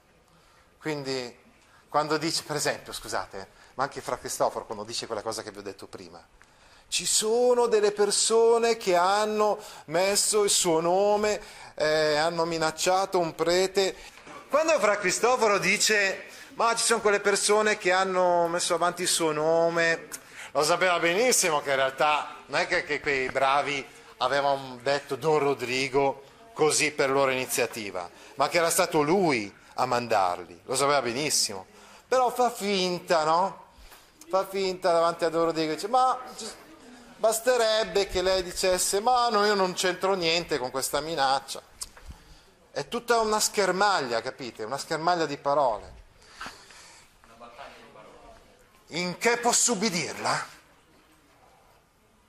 Quindi 0.79 1.43
quando 1.89 2.17
dice, 2.19 2.43
per 2.43 2.57
esempio, 2.57 2.93
scusate, 2.93 3.49
ma 3.75 3.85
anche 3.85 4.01
fra 4.01 4.19
Cristoforo 4.19 4.67
quando 4.67 4.85
dice 4.85 5.07
quella 5.07 5.23
cosa 5.23 5.43
che 5.43 5.51
vi 5.51 5.59
ho 5.59 5.63
detto 5.63 5.87
prima, 5.87 6.25
ci 6.89 7.07
sono 7.07 7.67
delle 7.67 7.93
persone 7.93 8.77
che 8.77 8.95
hanno 8.95 9.59
messo 9.87 10.45
il 10.45 10.51
suo 10.51 10.81
nome, 10.81 11.41
eh, 11.75 12.17
hanno 12.17 12.45
minacciato 12.45 13.19
un 13.19 13.35
prete. 13.35 13.97
Quando 14.49 14.79
fra 14.79 14.97
Cristoforo 14.99 15.59
dice, 15.59 16.27
ma 16.55 16.75
ci 16.77 16.85
sono 16.85 17.01
quelle 17.01 17.21
persone 17.21 17.79
che 17.79 17.91
hanno 17.91 18.47
messo 18.47 18.75
avanti 18.75 19.03
il 19.03 19.09
suo 19.09 19.33
nome, 19.33 20.07
lo 20.53 20.63
sapeva 20.63 21.01
benissimo 21.01 21.61
che 21.63 21.71
in 21.71 21.77
realtà 21.77 22.37
non 22.47 22.61
è 22.61 22.69
che, 22.69 22.85
che 22.85 23.01
quei 23.01 23.29
bravi 23.29 23.85
avevano 24.19 24.79
detto 24.81 25.17
Don 25.17 25.41
Rodrigo 25.41 26.23
così 26.53 26.93
per 26.93 27.11
loro 27.11 27.33
iniziativa, 27.33 28.09
ma 28.37 28.49
che 28.49 28.59
era 28.59 28.71
stato 28.71 29.03
lui 29.03 29.53
a 29.75 29.87
mandarli, 29.87 30.61
lo 30.65 30.77
sapeva 30.77 31.03
benissimo. 31.03 31.67
Però 32.07 32.31
fa 32.31 32.51
finta, 32.51 33.25
no? 33.25 33.64
Fa 34.35 34.45
finta 34.49 34.91
davanti 34.91 35.25
a 35.25 35.29
Rodrigo 35.29 35.71
e 35.71 35.75
dice, 35.77 35.87
ma 35.87 36.21
basterebbe 37.19 38.09
che 38.09 38.21
lei 38.21 38.43
dicesse, 38.43 38.99
ma 38.99 39.29
no, 39.29 39.45
io 39.45 39.55
non 39.55 39.75
c'entro 39.75 40.15
niente 40.15 40.59
con 40.59 40.73
questa 40.73 41.01
minaccia. 41.01 41.63
È 42.73 42.89
tutta 42.89 43.21
una 43.21 43.39
schermaglia, 43.39 44.21
capite? 44.23 44.65
Una 44.65 44.77
schermaglia 44.77 45.27
di 45.27 45.37
parole. 45.37 45.93
In 48.89 49.19
che 49.19 49.37
posso 49.37 49.75
ubbidirla? 49.75 50.47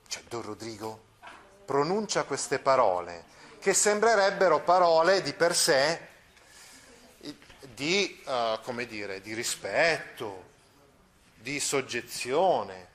Cioè, 0.08 0.22
Don 0.30 0.44
Rodrigo 0.44 1.00
pronuncia 1.66 2.26
queste 2.26 2.60
parole 2.60 3.26
che 3.60 3.74
sembrerebbero 3.74 4.62
parole 4.62 5.24
di 5.24 5.34
per 5.34 5.56
sé 5.56 6.08
di, 7.74 8.24
uh, 8.28 8.62
come 8.62 8.86
dire, 8.86 9.22
di 9.22 9.34
rispetto, 9.34 10.54
di 11.46 11.60
soggezione. 11.60 12.88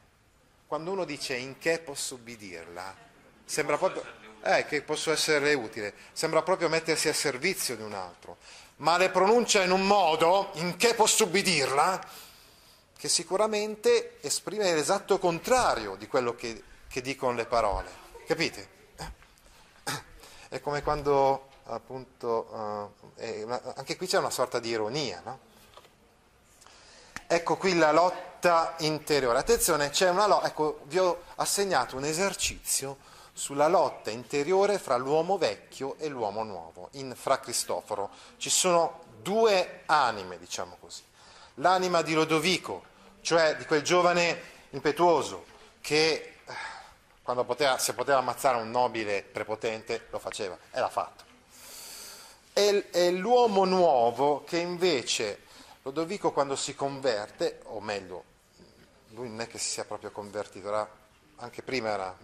Quando 0.67 0.91
uno 0.91 1.05
dice 1.05 1.37
in 1.37 1.59
che 1.59 1.79
posso 1.79 2.17
ubbidirla, 2.17 2.97
sembra 3.45 3.79
proprio 3.79 4.05
eh, 4.43 4.67
che 4.67 4.83
posso 4.83 5.13
essere 5.13 5.55
utile, 5.55 5.95
sembra 6.11 6.43
proprio 6.43 6.69
mettersi 6.69 7.09
a 7.09 7.15
servizio 7.15 7.77
di 7.77 7.83
un 7.83 7.95
altro, 7.95 8.39
ma 8.79 8.97
le 8.97 9.11
pronuncia 9.11 9.63
in 9.63 9.71
un 9.71 9.87
modo 9.87 10.51
in 10.55 10.77
che 10.77 10.95
posso 10.95 11.25
ubbidirla 11.25 12.05
che 12.97 13.09
sicuramente 13.09 14.19
esprime 14.21 14.75
l'esatto 14.75 15.21
contrario 15.21 15.95
di 15.95 16.09
quello 16.09 16.35
che, 16.35 16.61
che 16.89 17.01
dicono 17.01 17.35
le 17.35 17.47
parole. 17.47 17.89
Capite? 18.27 18.79
È 20.49 20.61
come 20.61 20.83
quando 20.83 21.51
appunto, 21.67 22.99
eh, 23.15 23.47
anche 23.77 23.97
qui 23.97 24.09
c'è 24.09 24.19
una 24.19 24.31
sorta 24.31 24.59
di 24.59 24.71
ironia, 24.71 25.23
no? 25.25 25.50
Ecco 27.33 27.57
qui 27.57 27.77
la 27.77 27.93
lotta 27.93 28.75
interiore. 28.79 29.39
Attenzione, 29.39 29.91
c'è 29.91 30.11
una 30.11 30.27
lotta, 30.27 30.49
ecco, 30.49 30.81
vi 30.87 30.99
ho 30.99 31.23
assegnato 31.37 31.97
un 31.97 32.03
esercizio 32.03 32.97
sulla 33.33 33.69
lotta 33.69 34.11
interiore 34.11 34.81
fra 34.81 34.97
l'uomo 34.97 35.39
vecchio 35.39 35.95
e 35.99 36.09
l'uomo 36.09 36.43
nuovo, 36.43 36.89
in 36.95 37.15
Fra 37.15 37.39
Cristoforo. 37.39 38.11
Ci 38.37 38.51
sono 38.51 39.05
due 39.23 39.83
anime, 39.87 40.41
diciamo 40.41 40.77
così. 40.81 41.03
L'anima 41.55 42.03
di 42.03 42.15
Lodovico, 42.15 42.83
cioè 43.21 43.55
di 43.55 43.65
quel 43.65 43.83
giovane 43.83 44.43
impetuoso 44.71 45.45
che 45.81 46.35
eh, 46.45 46.53
quando 47.23 47.45
poteva, 47.45 47.79
se 47.79 47.95
poteva 47.95 48.19
ammazzare 48.19 48.57
un 48.57 48.73
nobile 48.73 49.23
prepotente 49.23 50.09
lo 50.11 50.19
faceva 50.19 50.59
e 50.73 50.81
l'ha 50.81 50.89
fatto. 50.89 51.23
E, 52.55 52.89
e 52.91 53.13
l'uomo 53.13 53.65
nuovo 53.65 54.43
che 54.43 54.59
invece 54.59 55.47
Lodovico 55.83 56.33
quando 56.33 56.57
si 56.57 56.75
converte, 56.75 57.61
o 57.65 57.81
meglio, 57.81 58.25
lui 59.11 59.29
non 59.29 59.41
è 59.41 59.47
che 59.47 59.59
si 59.59 59.71
sia 59.71 59.85
proprio 59.85 60.11
convertito, 60.11 60.69
era, 60.69 60.89
anche 61.37 61.63
prima 61.63 61.89
era 61.89 62.17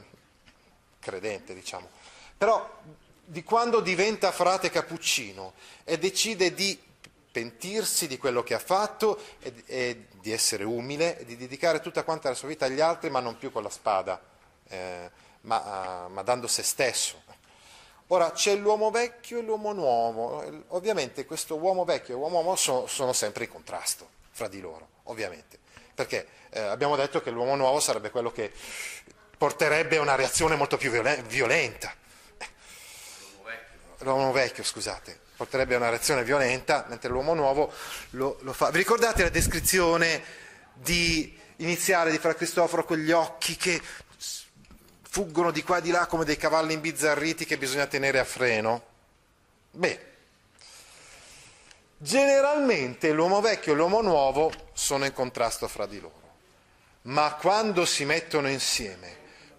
credente, 0.98 1.54
diciamo, 1.54 1.88
però 2.36 2.68
di 3.25 3.42
quando 3.42 3.80
diventa 3.80 4.30
frate 4.30 4.70
cappuccino 4.70 5.54
e 5.84 5.98
decide 5.98 6.54
di 6.54 6.78
pentirsi 7.32 8.06
di 8.06 8.18
quello 8.18 8.42
che 8.42 8.54
ha 8.54 8.58
fatto 8.58 9.18
e, 9.40 9.62
e 9.66 10.06
di 10.20 10.32
essere 10.32 10.64
umile 10.64 11.18
e 11.18 11.25
di 11.25 11.36
dedicare 11.36 11.80
tutta 11.80 12.02
quanta 12.02 12.28
la 12.28 12.34
sua 12.34 12.48
vita 12.48 12.66
agli 12.66 12.80
altri, 12.80 13.10
ma 13.10 13.20
non 13.20 13.36
più 13.36 13.50
con 13.50 13.62
la 13.62 13.70
spada, 13.70 14.22
eh, 14.68 15.10
ma, 15.42 16.08
ma 16.08 16.22
dando 16.22 16.46
se 16.46 16.62
stesso. 16.62 17.22
Ora 18.08 18.30
c'è 18.30 18.54
l'uomo 18.54 18.90
vecchio 18.90 19.38
e 19.38 19.42
l'uomo 19.42 19.72
nuovo, 19.72 20.64
ovviamente 20.68 21.25
questo 21.25 21.56
uomo 21.56 21.84
vecchio 21.84 22.14
e 22.14 22.16
l'uomo 22.16 22.40
nuovo 22.40 22.54
sono, 22.54 22.86
sono, 22.86 23.12
sempre 23.12 23.44
in 23.44 23.50
contrasto 23.50 24.08
fra 24.30 24.46
di 24.46 24.60
loro, 24.60 24.88
ovviamente, 25.04 25.58
perché 25.92 26.28
eh, 26.50 26.60
abbiamo 26.60 26.94
detto 26.94 27.20
che 27.20 27.30
l'uomo 27.30 27.56
nuovo 27.56 27.80
sarebbe 27.80 28.10
quello 28.10 28.30
che 28.30 28.52
porterebbe 29.36 29.96
a 29.96 30.02
una 30.02 30.14
reazione 30.14 30.54
molto 30.54 30.76
più 30.76 30.90
violenta. 30.90 31.92
L'uomo 34.00 34.30
vecchio, 34.30 34.62
scusate, 34.62 35.18
porterebbe 35.36 35.75
a 35.75 35.78
una 35.78 35.88
reazione 35.88 36.22
violenta, 36.22 36.84
mentre 36.88 37.08
l'uomo 37.10 37.34
nuovo 37.34 37.72
lo, 38.10 38.38
lo 38.42 38.52
fa. 38.52 38.70
Vi 38.70 38.78
ricordate 38.78 39.25
la 39.25 39.30
descrizione 39.30 40.22
di, 40.75 41.36
iniziale 41.56 42.10
di 42.12 42.18
Fra 42.18 42.34
Cristoforo 42.34 42.84
con 42.84 42.98
gli 42.98 43.10
occhi 43.10 43.56
che 43.56 43.80
fuggono 45.16 45.50
di 45.50 45.62
qua 45.62 45.78
e 45.78 45.80
di 45.80 45.90
là 45.90 46.04
come 46.04 46.26
dei 46.26 46.37
cavalli 46.37 46.75
imbizzarriti 46.75 47.46
che 47.46 47.56
bisogna 47.56 47.87
tenere 47.87 48.18
a 48.18 48.25
freno? 48.25 48.82
Beh, 49.70 50.06
generalmente 51.96 53.12
l'uomo 53.12 53.40
vecchio 53.40 53.73
e 53.73 53.76
l'uomo 53.76 54.02
nuovo 54.02 54.52
sono 54.75 55.06
in 55.06 55.14
contrasto 55.14 55.68
fra 55.68 55.87
di 55.87 56.00
loro, 56.00 56.35
ma 57.04 57.32
quando 57.32 57.87
si 57.87 58.04
mettono 58.04 58.50
insieme, 58.50 59.16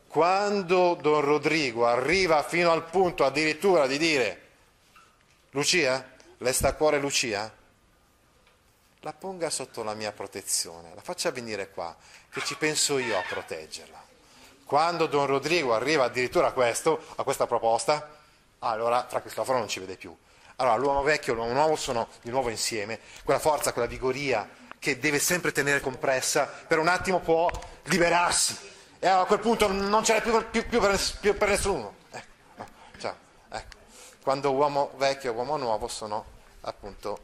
quando 0.07 0.93
Don 0.93 1.21
Rodrigo 1.21 1.87
arriva 1.87 2.43
fino 2.43 2.71
al 2.71 2.85
punto 2.85 3.25
addirittura 3.25 3.87
di 3.87 3.97
dire 3.97 4.41
Lucia, 5.49 6.07
le 6.37 6.53
sta 6.53 6.67
a 6.67 6.73
cuore 6.73 6.99
Lucia? 6.99 7.51
La 8.99 9.13
ponga 9.13 9.49
sotto 9.49 9.81
la 9.81 9.95
mia 9.95 10.11
protezione, 10.11 10.93
la 10.93 11.01
faccia 11.01 11.31
venire 11.31 11.71
qua, 11.71 11.97
che 12.29 12.43
ci 12.43 12.55
penso 12.57 12.99
io 12.99 13.17
a 13.17 13.23
proteggerla. 13.27 14.06
Quando 14.67 15.05
Don 15.07 15.27
Rodrigo 15.27 15.73
arriva 15.73 16.03
addirittura 16.03 16.47
a, 16.47 16.51
questo, 16.51 17.01
a 17.15 17.23
questa 17.23 17.47
proposta, 17.47 18.05
allora 18.59 19.05
Fra 19.07 19.21
Cristoforo 19.21 19.59
non 19.59 19.69
ci 19.69 19.79
vede 19.79 19.95
più. 19.95 20.13
Allora 20.57 20.75
l'uomo 20.75 21.03
vecchio 21.03 21.31
e 21.31 21.35
l'uomo 21.37 21.53
nuovo 21.53 21.77
sono 21.77 22.09
di 22.21 22.29
nuovo 22.29 22.49
insieme, 22.49 22.99
quella 23.23 23.39
forza, 23.39 23.71
quella 23.71 23.87
vigoria 23.87 24.45
che 24.77 24.99
deve 24.99 25.19
sempre 25.19 25.53
tenere 25.53 25.79
compressa, 25.79 26.51
per 26.67 26.79
un 26.79 26.89
attimo 26.89 27.21
può 27.21 27.49
liberarsi 27.83 28.57
e 28.99 29.07
a 29.07 29.23
quel 29.23 29.39
punto 29.39 29.71
non 29.71 30.03
ce 30.03 30.15
n'è 30.15 30.21
più, 30.21 30.49
più, 30.49 30.67
più, 30.67 30.81
per, 30.81 30.99
più 31.21 31.37
per, 31.37 31.47
nessuno. 31.47 31.95
Ecco, 32.11 32.65
cioè, 32.99 33.13
ecco 33.49 33.77
quando 34.21 34.51
uomo 34.51 34.91
vecchio 34.97 35.31
e 35.31 35.33
uomo 35.33 35.55
nuovo 35.55 35.87
sono 35.87 36.25
appunto 36.59 37.19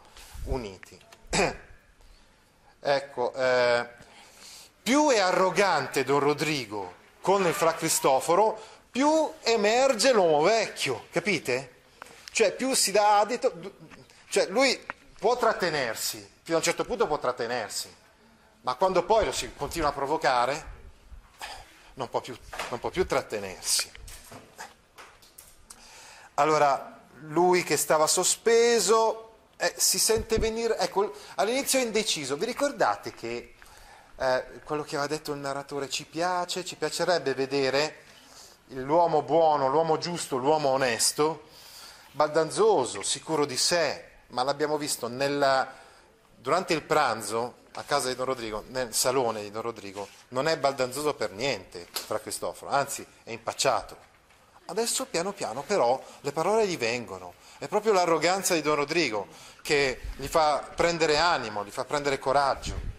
uniti. 0.46 0.98
ecco, 2.80 3.34
eh, 3.34 3.90
più 4.82 5.10
è 5.10 5.20
arrogante 5.20 6.06
Don 6.06 6.20
Rodrigo 6.22 7.02
con 7.24 7.48
il 7.48 7.54
Fra 7.54 7.74
Cristoforo, 7.74 8.62
più 8.92 9.32
emerge 9.44 10.12
l'uomo 10.12 10.42
vecchio, 10.42 11.06
capite? 11.10 11.84
Cioè 12.30 12.52
più 12.52 12.74
si 12.74 12.92
dà 12.92 13.20
adito, 13.20 13.54
cioè 14.28 14.48
lui 14.48 14.78
può 15.18 15.38
trattenersi, 15.38 16.18
fino 16.42 16.58
a 16.58 16.60
un 16.60 16.66
certo 16.66 16.84
punto 16.84 17.08
può 17.08 17.18
trattenersi, 17.20 17.88
ma 18.64 18.76
quando 18.76 19.06
poi 19.06 19.24
lo 19.24 19.32
si 19.32 19.50
continua 19.56 19.88
a 19.88 19.94
provocare, 19.94 20.72
non 21.94 22.10
può 22.10 22.20
più, 22.20 22.38
non 22.70 22.80
può 22.82 22.90
più 22.90 23.08
trattenersi. 23.08 23.90
Allora, 26.34 27.00
lui 27.22 27.64
che 27.64 27.78
stava 27.78 28.06
sospeso 28.06 29.36
eh, 29.56 29.74
si 29.78 29.98
sente 29.98 30.40
venire, 30.40 30.78
ecco, 30.78 31.14
all'inizio 31.36 31.80
è 31.80 31.84
indeciso, 31.84 32.36
vi 32.36 32.48
ricordate 32.48 33.14
che 33.14 33.53
eh, 34.18 34.46
quello 34.64 34.84
che 34.84 34.96
aveva 34.96 35.14
detto 35.14 35.32
il 35.32 35.40
narratore 35.40 35.90
ci 35.90 36.06
piace, 36.06 36.66
ci 36.66 36.76
piacerebbe 36.76 37.34
vedere 37.34 37.98
l'uomo 38.68 39.22
buono, 39.22 39.70
l'uomo 39.70 39.98
giusto, 39.98 40.38
l'uomo 40.38 40.70
onesto, 40.70 41.48
baldanzoso, 42.12 43.02
sicuro 43.02 43.46
di 43.46 43.58
sé, 43.58 44.06
ma 44.28 44.44
l'abbiamo 44.44 44.78
visto 44.78 45.08
nella, 45.08 45.72
durante 46.36 46.74
il 46.74 46.84
pranzo 46.84 47.62
a 47.74 47.84
casa 47.84 48.08
di 48.08 48.16
Don 48.16 48.26
Rodrigo, 48.26 48.64
nel 48.68 48.94
salone 48.94 49.42
di 49.42 49.52
Don 49.52 49.64
Rodrigo, 49.64 50.08
non 50.30 50.48
è 50.48 50.58
baldanzoso 50.58 51.14
per 51.16 51.32
niente 51.32 51.88
fra 51.92 52.20
Cristoforo, 52.20 52.72
anzi 52.72 53.06
è 53.24 53.32
impacciato 53.32 54.12
Adesso 54.66 55.06
piano 55.08 55.34
piano 55.34 55.62
però 55.62 56.02
le 56.22 56.32
parole 56.32 56.66
gli 56.66 56.78
vengono. 56.78 57.34
È 57.58 57.68
proprio 57.68 57.92
l'arroganza 57.92 58.54
di 58.54 58.62
Don 58.62 58.76
Rodrigo 58.76 59.28
che 59.62 60.00
gli 60.16 60.28
fa 60.28 60.70
prendere 60.74 61.18
animo, 61.18 61.66
gli 61.66 61.70
fa 61.70 61.84
prendere 61.84 62.18
coraggio. 62.18 62.92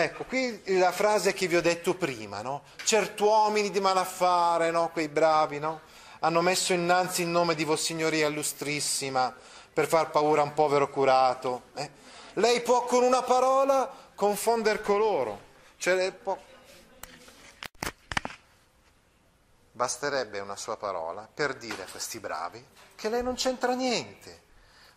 Ecco, 0.00 0.22
qui 0.26 0.62
la 0.78 0.92
frase 0.92 1.32
che 1.32 1.48
vi 1.48 1.56
ho 1.56 1.60
detto 1.60 1.96
prima, 1.96 2.40
no? 2.40 2.62
Cert'uomini 2.84 3.68
di 3.68 3.80
malaffare, 3.80 4.70
no? 4.70 4.90
Quei 4.90 5.08
bravi, 5.08 5.58
no? 5.58 5.80
Hanno 6.20 6.40
messo 6.40 6.72
innanzi 6.72 7.22
il 7.22 7.26
nome 7.26 7.56
di 7.56 7.64
Vossignoria 7.64 8.28
illustrissima 8.28 9.34
per 9.72 9.88
far 9.88 10.10
paura 10.10 10.42
a 10.42 10.44
un 10.44 10.54
povero 10.54 10.88
curato. 10.88 11.62
eh? 11.74 11.90
Lei 12.34 12.60
può 12.62 12.84
con 12.84 13.02
una 13.02 13.22
parola 13.22 13.92
confondere 14.14 14.82
coloro. 14.82 15.40
Cioè, 15.78 16.12
può... 16.12 16.38
Basterebbe 19.72 20.38
una 20.38 20.54
sua 20.54 20.76
parola 20.76 21.28
per 21.32 21.54
dire 21.54 21.82
a 21.82 21.90
questi 21.90 22.20
bravi 22.20 22.64
che 22.94 23.08
lei 23.08 23.24
non 23.24 23.34
c'entra 23.34 23.74
niente, 23.74 24.42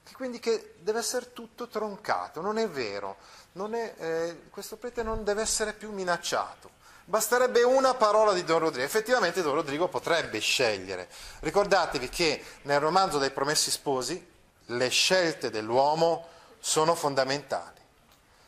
che 0.03 0.13
quindi 0.13 0.39
che 0.39 0.75
deve 0.79 0.99
essere 0.99 1.33
tutto 1.33 1.67
troncato, 1.67 2.41
non 2.41 2.57
è 2.57 2.67
vero, 2.67 3.17
è, 3.53 3.93
eh, 3.97 4.41
questo 4.49 4.77
prete 4.77 5.03
non 5.03 5.23
deve 5.23 5.41
essere 5.41 5.73
più 5.73 5.91
minacciato. 5.91 6.79
Basterebbe 7.05 7.63
una 7.63 7.93
parola 7.95 8.31
di 8.31 8.43
Don 8.43 8.59
Rodrigo. 8.59 8.85
Effettivamente 8.85 9.41
Don 9.41 9.55
Rodrigo 9.55 9.87
potrebbe 9.87 10.39
scegliere. 10.39 11.09
Ricordatevi 11.39 12.07
che 12.09 12.43
nel 12.63 12.79
romanzo 12.79 13.17
dei 13.17 13.31
Promessi 13.31 13.71
Sposi 13.71 14.29
le 14.65 14.89
scelte 14.89 15.49
dell'uomo 15.49 16.27
sono 16.59 16.95
fondamentali, 16.95 17.81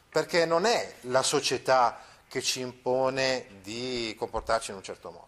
perché 0.08 0.46
non 0.46 0.66
è 0.66 0.96
la 1.02 1.24
società 1.24 2.00
che 2.28 2.42
ci 2.42 2.62
impone 2.62 3.60
di 3.62 4.16
comportarci 4.18 4.72
in 4.72 4.78
un 4.78 4.84
certo 4.84 5.12
modo. 5.12 5.28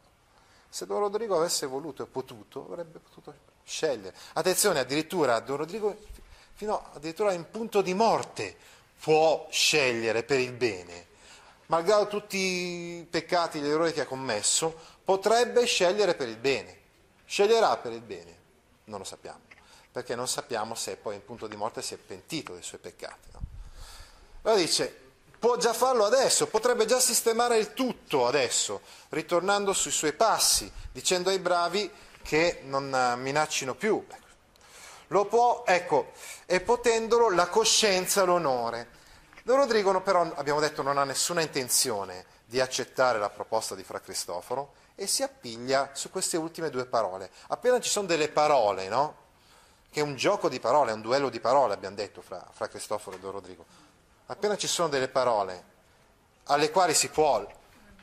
Se 0.69 0.85
Don 0.85 0.99
Rodrigo 0.99 1.35
avesse 1.35 1.65
voluto 1.65 2.03
e 2.03 2.05
potuto, 2.05 2.65
avrebbe 2.69 2.99
potuto 2.99 3.33
scegliere. 3.63 4.15
Attenzione, 4.33 4.79
addirittura 4.79 5.39
Don 5.39 5.57
Rodrigo, 5.57 5.97
fino 6.53 6.91
addirittura 6.93 7.33
in 7.33 7.49
punto 7.49 7.81
di 7.81 7.93
morte, 7.93 8.55
può 8.99 9.47
scegliere 9.51 10.23
per 10.23 10.39
il 10.39 10.51
bene. 10.51 11.07
Malgrado 11.67 12.07
tutti 12.07 12.37
i 12.37 13.07
peccati 13.09 13.57
e 13.57 13.61
gli 13.61 13.67
errori 13.67 13.93
che 13.93 14.01
ha 14.01 14.05
commesso, 14.05 14.77
potrebbe 15.03 15.65
scegliere 15.65 16.15
per 16.15 16.27
il 16.27 16.37
bene. 16.37 16.79
Sceglierà 17.25 17.77
per 17.77 17.91
il 17.91 18.01
bene? 18.01 18.37
Non 18.85 18.99
lo 18.99 19.05
sappiamo, 19.05 19.39
perché 19.91 20.15
non 20.15 20.27
sappiamo 20.27 20.75
se 20.75 20.95
poi 20.95 21.15
in 21.15 21.25
punto 21.25 21.47
di 21.47 21.55
morte 21.55 21.81
si 21.81 21.95
è 21.95 21.97
pentito 21.97 22.53
dei 22.53 22.61
suoi 22.61 22.79
peccati. 22.79 23.29
No? 23.31 23.39
Allora 24.43 24.61
dice, 24.61 24.95
può 25.39 25.57
già 25.57 25.73
farlo 25.73 26.05
adesso, 26.05 26.47
potrebbe 26.47 26.85
già 26.85 26.99
sistemare 26.99 27.57
il 27.57 27.73
tutto 27.73 28.27
adesso, 28.27 28.81
ritornando 29.09 29.73
sui 29.73 29.91
suoi 29.91 30.13
passi, 30.13 30.71
dicendo 30.91 31.29
ai 31.29 31.39
bravi 31.39 31.91
che 32.21 32.61
non 32.63 32.93
eh, 32.93 33.15
minaccino 33.15 33.73
più. 33.73 34.05
Lo 35.07 35.25
può, 35.25 35.63
ecco, 35.65 36.11
e 36.45 36.61
potendolo 36.61 37.29
la 37.29 37.47
coscienza 37.47 38.23
l'onore. 38.23 38.89
Don 39.43 39.57
Rodrigo 39.57 39.99
però, 40.01 40.21
abbiamo 40.35 40.59
detto, 40.59 40.81
non 40.81 40.97
ha 40.97 41.03
nessuna 41.03 41.41
intenzione 41.41 42.25
di 42.45 42.59
accettare 42.59 43.19
la 43.19 43.29
proposta 43.29 43.75
di 43.75 43.83
Fra 43.83 43.99
Cristoforo 43.99 44.73
e 44.95 45.07
si 45.07 45.23
appiglia 45.23 45.91
su 45.93 46.09
queste 46.09 46.37
ultime 46.37 46.69
due 46.69 46.85
parole. 46.85 47.29
Appena 47.47 47.79
ci 47.79 47.89
sono 47.89 48.07
delle 48.07 48.29
parole, 48.29 48.87
no? 48.87 49.23
Che 49.91 49.99
è 49.99 50.03
un 50.03 50.15
gioco 50.15 50.49
di 50.49 50.59
parole, 50.59 50.91
è 50.91 50.93
un 50.93 51.01
duello 51.01 51.29
di 51.29 51.39
parole, 51.39 51.73
abbiamo 51.73 51.95
detto, 51.95 52.21
fra, 52.21 52.45
fra 52.51 52.67
Cristoforo 52.67 53.15
e 53.15 53.19
Don 53.19 53.31
Rodrigo 53.31 53.85
appena 54.27 54.57
ci 54.57 54.67
sono 54.67 54.87
delle 54.87 55.07
parole 55.07 55.73
alle 56.45 56.71
quali 56.71 56.93
si 56.93 57.09
può 57.09 57.45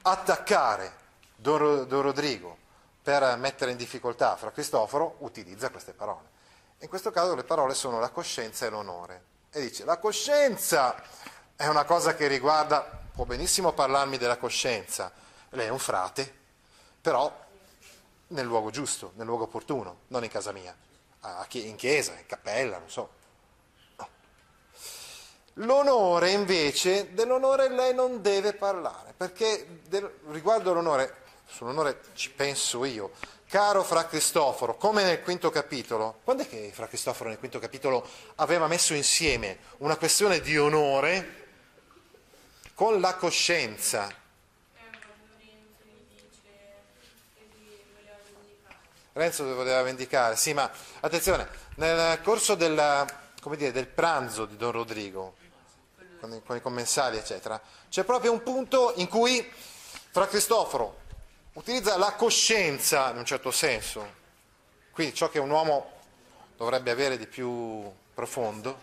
attaccare 0.02 1.00
Don, 1.36 1.86
Don 1.86 2.02
Rodrigo 2.02 2.58
per 3.02 3.36
mettere 3.36 3.72
in 3.72 3.76
difficoltà 3.76 4.36
Fra 4.36 4.52
Cristoforo, 4.52 5.16
utilizza 5.18 5.70
queste 5.70 5.92
parole. 5.92 6.31
In 6.82 6.88
questo 6.88 7.12
caso 7.12 7.36
le 7.36 7.44
parole 7.44 7.74
sono 7.74 8.00
la 8.00 8.10
coscienza 8.10 8.66
e 8.66 8.68
l'onore. 8.68 9.22
E 9.52 9.60
dice, 9.60 9.84
la 9.84 9.98
coscienza 9.98 11.00
è 11.54 11.68
una 11.68 11.84
cosa 11.84 12.16
che 12.16 12.26
riguarda, 12.26 12.80
può 13.14 13.24
benissimo 13.24 13.72
parlarmi 13.72 14.18
della 14.18 14.36
coscienza, 14.36 15.12
lei 15.50 15.66
è 15.66 15.70
un 15.70 15.78
frate, 15.78 16.40
però 17.00 17.32
nel 18.28 18.46
luogo 18.46 18.70
giusto, 18.70 19.12
nel 19.14 19.26
luogo 19.26 19.44
opportuno, 19.44 20.00
non 20.08 20.24
in 20.24 20.30
casa 20.30 20.50
mia, 20.50 20.76
in 21.52 21.76
chiesa, 21.76 22.14
in 22.18 22.26
cappella, 22.26 22.78
non 22.78 22.90
so. 22.90 23.10
L'onore 25.56 26.30
invece, 26.30 27.14
dell'onore 27.14 27.68
lei 27.68 27.94
non 27.94 28.22
deve 28.22 28.54
parlare, 28.54 29.14
perché 29.16 29.82
riguardo 30.30 30.72
l'onore, 30.72 31.14
sull'onore 31.46 32.00
ci 32.14 32.32
penso 32.32 32.84
io, 32.84 33.12
caro 33.52 33.84
Fra 33.84 34.06
Cristoforo, 34.06 34.78
come 34.78 35.04
nel 35.04 35.20
quinto 35.20 35.50
capitolo, 35.50 36.20
quando 36.24 36.42
è 36.42 36.48
che 36.48 36.70
Fra 36.72 36.88
Cristoforo 36.88 37.28
nel 37.28 37.38
quinto 37.38 37.58
capitolo 37.58 38.02
aveva 38.36 38.66
messo 38.66 38.94
insieme 38.94 39.58
una 39.78 39.98
questione 39.98 40.40
di 40.40 40.56
onore 40.56 41.48
con 42.72 42.98
la 42.98 43.14
coscienza? 43.16 44.10
Renzo 49.12 49.54
voleva 49.54 49.82
vendicare, 49.82 50.34
sì, 50.36 50.54
ma 50.54 50.70
attenzione, 51.00 51.46
nel 51.74 52.22
corso 52.22 52.54
del, 52.54 53.04
dire, 53.50 53.70
del 53.70 53.86
pranzo 53.86 54.46
di 54.46 54.56
Don 54.56 54.72
Rodrigo, 54.72 55.34
con 56.20 56.32
i, 56.32 56.42
con 56.42 56.56
i 56.56 56.62
commensali, 56.62 57.18
eccetera, 57.18 57.60
c'è 57.90 58.04
proprio 58.04 58.32
un 58.32 58.42
punto 58.42 58.94
in 58.96 59.08
cui 59.08 59.46
Fra 60.10 60.26
Cristoforo 60.26 61.00
utilizza 61.54 61.96
la 61.96 62.12
coscienza 62.12 63.10
in 63.10 63.18
un 63.18 63.24
certo 63.24 63.50
senso, 63.50 64.20
quindi 64.90 65.14
ciò 65.14 65.28
che 65.28 65.38
un 65.38 65.50
uomo 65.50 65.90
dovrebbe 66.56 66.90
avere 66.90 67.18
di 67.18 67.26
più 67.26 67.90
profondo, 68.14 68.80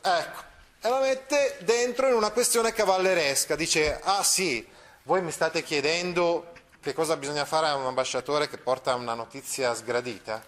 ecco, 0.00 0.42
e 0.80 0.88
la 0.88 1.00
mette 1.00 1.58
dentro 1.60 2.08
in 2.08 2.14
una 2.14 2.30
questione 2.30 2.72
cavalleresca, 2.72 3.56
dice, 3.56 4.00
ah 4.02 4.22
sì, 4.22 4.66
voi 5.02 5.22
mi 5.22 5.30
state 5.30 5.62
chiedendo 5.62 6.52
che 6.80 6.92
cosa 6.94 7.16
bisogna 7.16 7.44
fare 7.44 7.66
a 7.66 7.76
un 7.76 7.86
ambasciatore 7.86 8.48
che 8.48 8.58
porta 8.58 8.94
una 8.94 9.14
notizia 9.14 9.74
sgradita? 9.74 10.42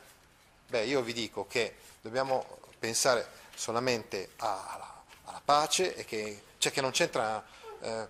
Beh, 0.68 0.84
io 0.84 1.02
vi 1.02 1.12
dico 1.12 1.46
che 1.46 1.76
dobbiamo 2.00 2.58
pensare 2.78 3.26
solamente 3.54 4.30
alla 4.36 4.92
alla 5.24 5.40
pace 5.44 5.94
e 5.94 6.04
che, 6.04 6.42
cioè 6.58 6.72
che 6.72 6.80
non 6.80 6.90
c'entra, 6.90 7.42
eh, 7.80 8.08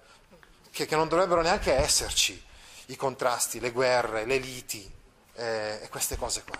che, 0.73 0.87
che, 0.87 0.97
non 0.97 1.09
dovrebbero 1.09 1.43
neanche 1.43 1.73
esserci 1.73 2.43
i 2.87 2.97
contrasti, 2.97 3.61
le 3.61 3.71
guerre, 3.71 4.25
le 4.25 4.39
liti 4.39 4.91
eh, 5.35 5.81
e 5.83 5.89
queste 5.89 6.17
cose 6.17 6.43
qua. 6.43 6.59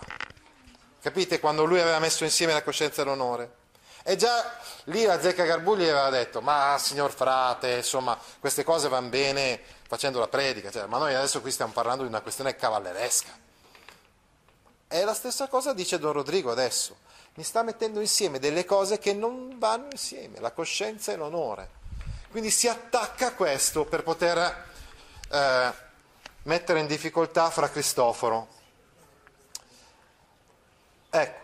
Capite? 1.01 1.39
Quando 1.39 1.65
lui 1.65 1.81
aveva 1.81 1.99
messo 1.99 2.23
insieme 2.23 2.53
la 2.53 2.63
coscienza 2.63 3.01
e 3.01 3.05
l'onore. 3.05 3.55
E 4.03 4.15
già 4.15 4.57
lì 4.85 5.03
la 5.03 5.19
zecca 5.19 5.45
Garbugli 5.45 5.83
aveva 5.83 6.09
detto, 6.09 6.41
ma 6.41 6.77
signor 6.77 7.11
frate, 7.11 7.75
insomma, 7.75 8.17
queste 8.39 8.63
cose 8.63 8.89
vanno 8.89 9.09
bene 9.09 9.61
facendo 9.87 10.19
la 10.19 10.27
predica, 10.27 10.71
cioè, 10.71 10.85
ma 10.87 10.97
noi 10.97 11.13
adesso 11.13 11.41
qui 11.41 11.51
stiamo 11.51 11.71
parlando 11.71 12.03
di 12.03 12.09
una 12.09 12.21
questione 12.21 12.55
cavalleresca. 12.55 13.31
E 14.87 15.03
la 15.03 15.13
stessa 15.13 15.47
cosa 15.47 15.73
dice 15.73 15.99
Don 15.99 16.11
Rodrigo 16.11 16.51
adesso 16.51 16.97
mi 17.35 17.43
sta 17.43 17.63
mettendo 17.63 17.99
insieme 17.99 18.39
delle 18.39 18.65
cose 18.65 18.99
che 18.99 19.13
non 19.13 19.57
vanno 19.57 19.87
insieme, 19.91 20.39
la 20.39 20.51
coscienza 20.51 21.11
e 21.11 21.15
l'onore. 21.15 21.81
Quindi 22.33 22.49
si 22.49 22.67
attacca 22.67 23.27
a 23.27 23.33
questo 23.33 23.85
per 23.85 24.01
poter 24.01 24.65
eh, 25.29 25.73
mettere 26.45 26.79
in 26.79 26.87
difficoltà 26.87 27.51
fra 27.51 27.69
Cristoforo. 27.69 28.47
Ecco, 31.11 31.39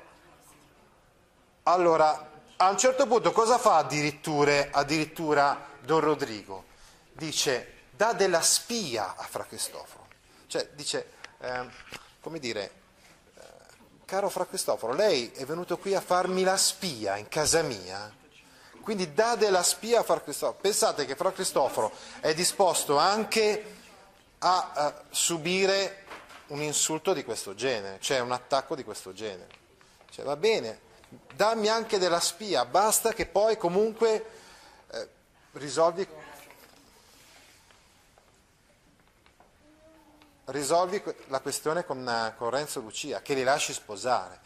allora, 1.62 2.32
a 2.58 2.70
un 2.70 2.78
certo 2.80 3.06
punto 3.06 3.32
cosa 3.32 3.60
fa 3.60 3.78
addirittura, 3.78 4.70
addirittura 4.72 5.64
Don 5.82 6.00
Rodrigo? 6.00 6.64
Dice, 7.12 7.84
dà 7.92 8.14
della 8.14 8.42
spia 8.42 9.14
a 9.16 9.24
Fra 9.26 9.46
Cristoforo. 9.46 10.08
Cioè, 10.48 10.70
dice, 10.74 11.12
eh, 11.38 11.70
come 12.20 12.40
dire, 12.40 12.72
caro 14.06 14.28
Fra 14.30 14.48
Cristoforo, 14.48 14.94
lei 14.94 15.30
è 15.34 15.46
venuto 15.46 15.78
qui 15.78 15.94
a 15.94 16.02
farmi 16.02 16.42
la 16.42 16.58
spia 16.58 17.16
in 17.18 17.28
casa 17.28 17.62
mia, 17.62 18.12
quindi 18.82 19.14
dà 19.14 19.36
della 19.36 19.64
spia 19.64 20.00
a 20.00 20.04
Fra 20.04 20.22
Cristoforo. 20.22 20.58
Pensate 20.60 21.06
che 21.06 21.16
Fra 21.16 21.32
Cristoforo 21.32 21.92
è 22.20 22.34
disposto 22.34 22.98
anche 22.98 23.76
a, 24.40 24.72
a 24.74 25.02
subire 25.10 26.06
un 26.48 26.62
insulto 26.62 27.14
di 27.14 27.24
questo 27.24 27.56
genere, 27.56 27.98
cioè 28.00 28.20
un 28.20 28.32
attacco 28.32 28.76
di 28.76 28.84
questo 28.84 29.14
genere. 29.14 29.48
Cioè, 30.10 30.26
va 30.26 30.36
bene, 30.36 30.80
dammi 31.36 31.68
anche 31.68 31.98
della 31.98 32.20
spia, 32.20 32.66
basta 32.66 33.14
che 33.14 33.26
poi 33.26 33.58
comunque 33.58 34.26
eh, 34.92 35.08
risolvi 35.54 36.08
risolvi 40.52 41.02
la 41.28 41.40
questione 41.40 41.86
con, 41.86 42.34
con, 42.38 42.50
Renzo 42.50 42.80
Lucia, 42.80 43.22
che 43.22 43.34
li 43.34 43.44
lasci 43.44 43.74
sposare. 43.74 44.40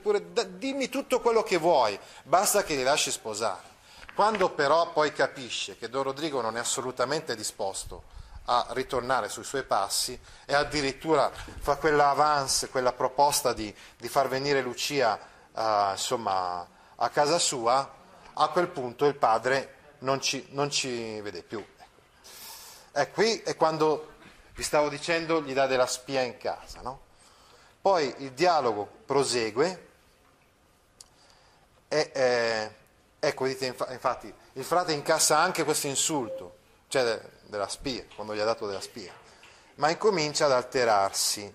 Pure, 0.00 0.32
da, 0.32 0.42
dimmi 0.42 0.88
tutto 0.88 1.20
quello 1.20 1.42
che 1.42 1.56
vuoi, 1.56 1.98
basta 2.22 2.62
che 2.62 2.74
li 2.74 2.82
lasci 2.82 3.10
sposare. 3.10 3.74
Quando 4.14 4.50
però 4.50 4.92
poi 4.92 5.12
capisce 5.12 5.76
che 5.76 5.88
Don 5.88 6.04
Rodrigo 6.04 6.40
non 6.40 6.56
è 6.56 6.60
assolutamente 6.60 7.36
disposto 7.36 8.14
a 8.46 8.66
ritornare 8.70 9.28
sui 9.28 9.44
suoi 9.44 9.64
passi 9.64 10.18
e 10.44 10.54
addirittura 10.54 11.30
fa 11.30 11.76
quella 11.76 12.10
avance, 12.10 12.68
quella 12.68 12.92
proposta 12.92 13.52
di, 13.52 13.74
di 13.98 14.08
far 14.08 14.28
venire 14.28 14.62
Lucia 14.62 15.18
eh, 15.54 15.88
insomma, 15.90 16.66
a 16.96 17.08
casa 17.10 17.38
sua, 17.38 17.94
a 18.34 18.48
quel 18.48 18.68
punto 18.68 19.06
il 19.06 19.16
padre 19.16 19.74
non 20.00 20.20
ci, 20.20 20.46
non 20.50 20.70
ci 20.70 21.20
vede 21.20 21.42
più. 21.42 21.64
E 22.92 23.10
qui 23.10 23.40
è 23.40 23.56
quando, 23.56 24.14
vi 24.56 24.62
stavo 24.62 24.88
dicendo, 24.88 25.42
gli 25.42 25.52
dà 25.52 25.66
della 25.66 25.86
spia 25.86 26.22
in 26.22 26.38
casa. 26.38 26.80
No? 26.80 27.00
Poi 27.80 28.12
il 28.18 28.32
dialogo 28.32 28.88
prosegue 29.04 29.84
e, 31.88 32.10
eh, 32.12 32.70
ecco, 33.20 33.46
dite, 33.46 33.66
infatti, 33.66 34.32
il 34.54 34.64
frate 34.64 34.92
incassa 34.92 35.38
anche 35.38 35.62
questo 35.62 35.86
insulto, 35.86 36.56
cioè 36.88 37.04
de, 37.04 37.20
della 37.42 37.68
spia, 37.68 38.04
quando 38.14 38.34
gli 38.34 38.40
ha 38.40 38.44
dato 38.44 38.66
della 38.66 38.80
spia, 38.80 39.12
ma 39.76 39.90
incomincia 39.90 40.46
ad 40.46 40.52
alterarsi. 40.52 41.54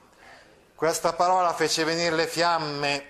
Questa 0.75 1.13
parola 1.13 1.53
fece 1.53 1.83
venire 1.83 2.15
le 2.15 2.27
fiamme 2.27 3.09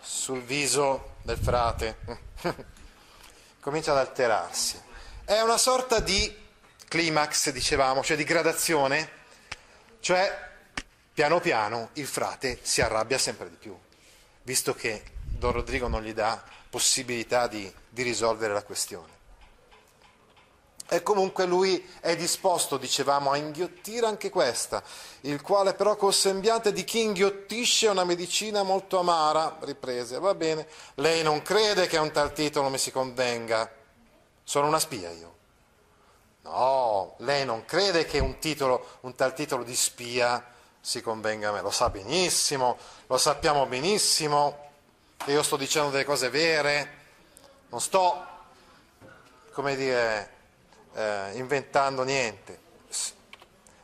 sul 0.00 0.42
viso 0.42 1.16
del 1.22 1.38
frate, 1.38 1.98
comincia 3.60 3.90
ad 3.90 3.98
alterarsi. 3.98 4.80
È 5.24 5.40
una 5.40 5.58
sorta 5.58 5.98
di 5.98 6.42
climax, 6.86 7.50
dicevamo, 7.50 8.02
cioè 8.02 8.16
di 8.16 8.24
gradazione, 8.24 9.22
cioè 10.04 10.30
piano 11.14 11.40
piano 11.40 11.88
il 11.94 12.06
frate 12.06 12.58
si 12.60 12.82
arrabbia 12.82 13.16
sempre 13.16 13.48
di 13.48 13.56
più, 13.56 13.74
visto 14.42 14.74
che 14.74 15.02
Don 15.24 15.52
Rodrigo 15.52 15.88
non 15.88 16.02
gli 16.02 16.12
dà 16.12 16.44
possibilità 16.68 17.46
di, 17.46 17.72
di 17.88 18.02
risolvere 18.02 18.52
la 18.52 18.62
questione. 18.62 19.12
E 20.90 21.02
comunque 21.02 21.46
lui 21.46 21.82
è 22.00 22.14
disposto, 22.16 22.76
dicevamo, 22.76 23.30
a 23.30 23.38
inghiottire 23.38 24.04
anche 24.04 24.28
questa, 24.28 24.82
il 25.22 25.40
quale 25.40 25.72
però 25.72 25.96
col 25.96 26.12
sembiante 26.12 26.70
di 26.70 26.84
chi 26.84 27.00
inghiottisce 27.00 27.88
una 27.88 28.04
medicina 28.04 28.62
molto 28.62 28.98
amara, 28.98 29.56
riprese, 29.62 30.18
va 30.18 30.34
bene, 30.34 30.68
lei 30.96 31.22
non 31.22 31.40
crede 31.40 31.86
che 31.86 31.96
un 31.96 32.12
tal 32.12 32.34
titolo 32.34 32.68
mi 32.68 32.76
si 32.76 32.92
convenga, 32.92 33.72
sono 34.42 34.66
una 34.66 34.78
spia 34.78 35.10
io. 35.12 35.32
No, 36.44 37.14
lei 37.18 37.46
non 37.46 37.64
crede 37.64 38.04
che 38.04 38.18
un, 38.18 38.38
titolo, 38.38 38.98
un 39.00 39.14
tal 39.14 39.32
titolo 39.32 39.64
di 39.64 39.74
spia 39.74 40.52
si 40.78 41.00
convenga 41.00 41.48
a 41.48 41.52
me, 41.52 41.62
lo 41.62 41.70
sa 41.70 41.88
benissimo, 41.88 42.76
lo 43.06 43.16
sappiamo 43.16 43.64
benissimo, 43.64 44.72
che 45.16 45.32
io 45.32 45.42
sto 45.42 45.56
dicendo 45.56 45.88
delle 45.88 46.04
cose 46.04 46.28
vere, 46.28 47.02
non 47.70 47.80
sto, 47.80 48.26
come 49.52 49.74
dire, 49.74 50.32
eh, 50.92 51.30
inventando 51.36 52.02
niente. 52.02 52.60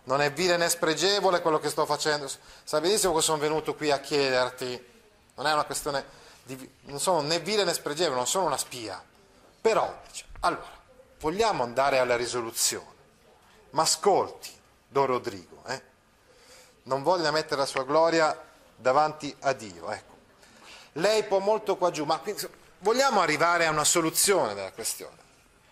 Non 0.05 0.21
è 0.21 0.31
vile 0.31 0.59
né 0.59 0.69
spregevole 0.69 1.41
quello 1.41 1.59
che 1.59 1.71
sto 1.71 1.87
facendo. 1.87 2.29
Sai 2.65 2.81
benissimo 2.83 3.15
che 3.15 3.23
sono 3.23 3.39
venuto 3.39 3.75
qui 3.75 3.91
a 3.91 4.01
chiederti. 4.01 4.87
Non 5.37 5.47
è 5.47 5.53
una 5.53 5.65
questione 5.65 6.05
di. 6.43 6.71
Non 6.83 7.01
sono 7.01 7.21
né 7.21 7.39
vile 7.39 7.65
né 7.65 7.73
spregevole, 7.73 8.17
non 8.17 8.27
sono 8.27 8.47
una 8.47 8.57
spia. 8.59 9.03
Però, 9.61 10.01
allora, 10.41 10.80
vogliamo 11.21 11.63
andare 11.63 11.99
alla 11.99 12.17
risoluzione. 12.17 12.99
Ma 13.71 13.83
ascolti, 13.83 14.51
Don 14.89 15.07
Rodrigo, 15.07 15.63
eh? 15.67 15.83
non 16.85 17.03
voglia 17.03 17.31
mettere 17.31 17.61
la 17.61 17.67
sua 17.67 17.85
gloria 17.85 18.37
davanti 18.75 19.35
a 19.41 19.53
Dio. 19.53 19.91
Ecco. 19.91 20.19
Lei 20.95 21.23
può 21.25 21.39
molto 21.39 21.77
qua 21.77 21.91
giù, 21.91 22.05
ma 22.05 22.21
vogliamo 22.79 23.21
arrivare 23.21 23.67
a 23.67 23.71
una 23.71 23.85
soluzione 23.85 24.55
della 24.55 24.73
questione. 24.73 25.17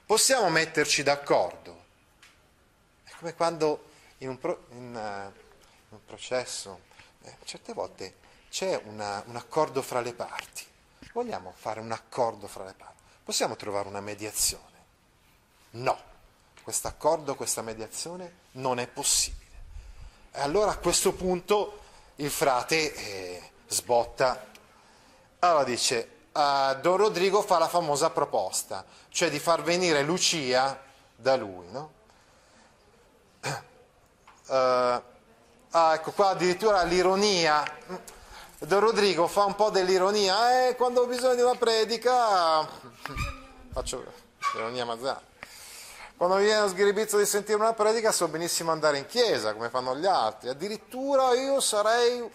Possiamo 0.06 0.48
metterci 0.48 1.02
d'accordo. 1.02 1.84
È 3.02 3.10
come 3.18 3.34
quando 3.34 3.86
in 4.18 4.28
un, 4.28 4.38
pro, 4.38 4.66
in, 4.70 4.94
uh, 4.94 5.94
un 5.94 6.04
processo, 6.04 6.80
eh, 7.22 7.36
certe 7.44 7.72
volte 7.72 8.14
c'è 8.48 8.80
una, 8.84 9.22
un 9.26 9.36
accordo 9.36 9.82
fra 9.82 10.00
le 10.00 10.14
parti. 10.14 10.64
Vogliamo 11.12 11.52
fare 11.56 11.80
un 11.80 11.90
accordo 11.90 12.46
fra 12.46 12.64
le 12.64 12.74
parti. 12.74 13.02
Possiamo 13.24 13.56
trovare 13.56 13.88
una 13.88 14.00
mediazione? 14.00 14.77
No, 15.70 15.98
questo 16.62 16.88
accordo, 16.88 17.34
questa 17.34 17.62
mediazione 17.62 18.32
non 18.52 18.78
è 18.78 18.86
possibile. 18.86 19.46
E 20.32 20.40
allora 20.40 20.70
a 20.70 20.76
questo 20.76 21.12
punto 21.12 21.80
il 22.16 22.30
frate 22.30 22.94
eh, 22.94 23.50
sbotta. 23.66 24.46
Allora 25.40 25.64
dice, 25.64 26.10
uh, 26.32 26.80
Don 26.80 26.96
Rodrigo 26.96 27.42
fa 27.42 27.58
la 27.58 27.68
famosa 27.68 28.10
proposta, 28.10 28.84
cioè 29.08 29.30
di 29.30 29.38
far 29.38 29.62
venire 29.62 30.02
Lucia 30.02 30.80
da 31.14 31.36
lui. 31.36 31.68
No? 31.70 31.92
Uh, 34.46 34.52
ah, 35.70 35.94
ecco 35.94 36.10
qua 36.12 36.30
addirittura 36.30 36.82
l'ironia. 36.82 37.64
Don 38.58 38.80
Rodrigo 38.80 39.28
fa 39.28 39.44
un 39.44 39.54
po' 39.54 39.70
dell'ironia, 39.70 40.68
eh, 40.68 40.74
quando 40.74 41.02
ho 41.02 41.06
bisogno 41.06 41.36
di 41.36 41.42
una 41.42 41.54
predica 41.54 42.66
faccio 43.70 44.04
l'ironia 44.54 44.84
mazzata. 44.84 45.22
Quando 46.18 46.34
mi 46.34 46.46
viene 46.46 46.62
lo 46.62 46.68
sghiribizzo 46.68 47.16
di 47.16 47.24
sentire 47.24 47.60
una 47.60 47.74
predica 47.74 48.10
so 48.10 48.26
benissimo 48.26 48.72
andare 48.72 48.98
in 48.98 49.06
chiesa 49.06 49.52
come 49.52 49.68
fanno 49.68 49.96
gli 49.96 50.04
altri, 50.04 50.48
addirittura 50.48 51.32
io 51.34 51.60
sarei 51.60 52.28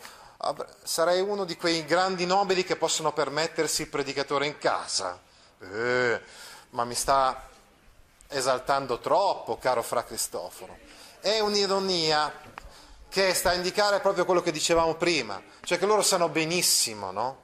sarei 0.84 1.19
uno 1.19 1.43
di 1.43 1.58
quei 1.58 1.84
grandi 1.84 2.26
nobili 2.26 2.63
che 2.63 2.78
possono 2.78 3.12
permettersi 3.12 3.82
il 3.82 3.89
predicatore 3.89 4.46
in 4.46 4.58
casa. 4.58 5.19
Eh, 5.60 6.22
ma 6.69 6.86
mi 6.86 6.96
sta 6.96 7.50
esaltando 8.30 9.00
troppo, 9.00 9.58
caro 9.58 9.84
fra 9.84 10.06
Cristoforo. 10.06 10.78
È 11.19 11.39
un'ironia 11.39 12.32
che 13.10 13.34
sta 13.34 13.50
a 13.50 13.54
indicare 13.54 14.00
proprio 14.00 14.24
quello 14.24 14.41
che 14.41 14.54
dicevamo 14.54 14.96
prima, 14.96 15.41
cioè 15.62 15.78
che 15.78 15.86
loro 15.86 16.04
sanno 16.04 16.30
benissimo 16.30 17.12
no? 17.12 17.38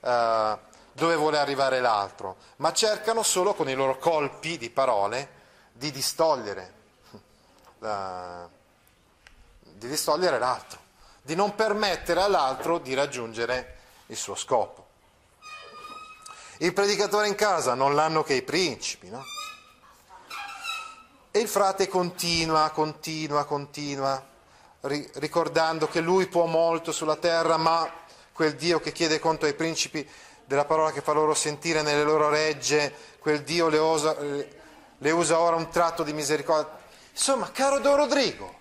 uh, 0.00 0.58
dove 0.94 1.16
vuole 1.16 1.36
arrivare 1.36 1.80
l'altro, 1.80 2.36
ma 2.56 2.72
cercano 2.72 3.22
solo 3.22 3.52
con 3.52 3.68
i 3.68 3.74
loro 3.74 3.98
colpi 3.98 4.56
di 4.56 4.70
parole 4.70 5.40
di 5.72 5.90
distogliere, 5.90 6.72
uh, 7.78 8.48
di 9.62 9.88
distogliere 9.88 10.38
l'altro 10.38 10.82
di 11.22 11.36
non 11.36 11.54
permettere 11.54 12.20
all'altro 12.20 12.78
di 12.78 12.94
raggiungere 12.94 13.76
il 14.06 14.16
suo 14.16 14.34
scopo. 14.34 14.88
Il 16.58 16.72
predicatore 16.72 17.28
in 17.28 17.36
casa 17.36 17.74
non 17.74 17.94
l'hanno 17.94 18.22
che 18.22 18.34
i 18.34 18.42
principi, 18.42 19.08
no? 19.08 19.24
E 21.30 21.38
il 21.38 21.48
frate 21.48 21.88
continua, 21.88 22.68
continua, 22.70 23.44
continua, 23.44 24.22
ricordando 24.80 25.88
che 25.88 26.00
lui 26.00 26.26
può 26.26 26.44
molto 26.44 26.92
sulla 26.92 27.16
terra, 27.16 27.56
ma 27.56 27.90
quel 28.32 28.54
Dio 28.54 28.80
che 28.80 28.92
chiede 28.92 29.18
conto 29.18 29.46
ai 29.46 29.54
principi 29.54 30.06
della 30.44 30.66
parola 30.66 30.92
che 30.92 31.00
fa 31.00 31.12
loro 31.12 31.34
sentire 31.34 31.82
nelle 31.82 32.02
loro 32.02 32.28
regge, 32.28 32.92
quel 33.18 33.42
Dio 33.42 33.68
le, 33.68 33.78
osa, 33.78 34.14
le 35.02 35.10
usa 35.10 35.40
ora 35.40 35.56
un 35.56 35.68
tratto 35.68 36.04
di 36.04 36.12
misericordia. 36.12 36.78
Insomma, 37.10 37.50
caro 37.50 37.80
Don 37.80 37.96
Rodrigo, 37.96 38.60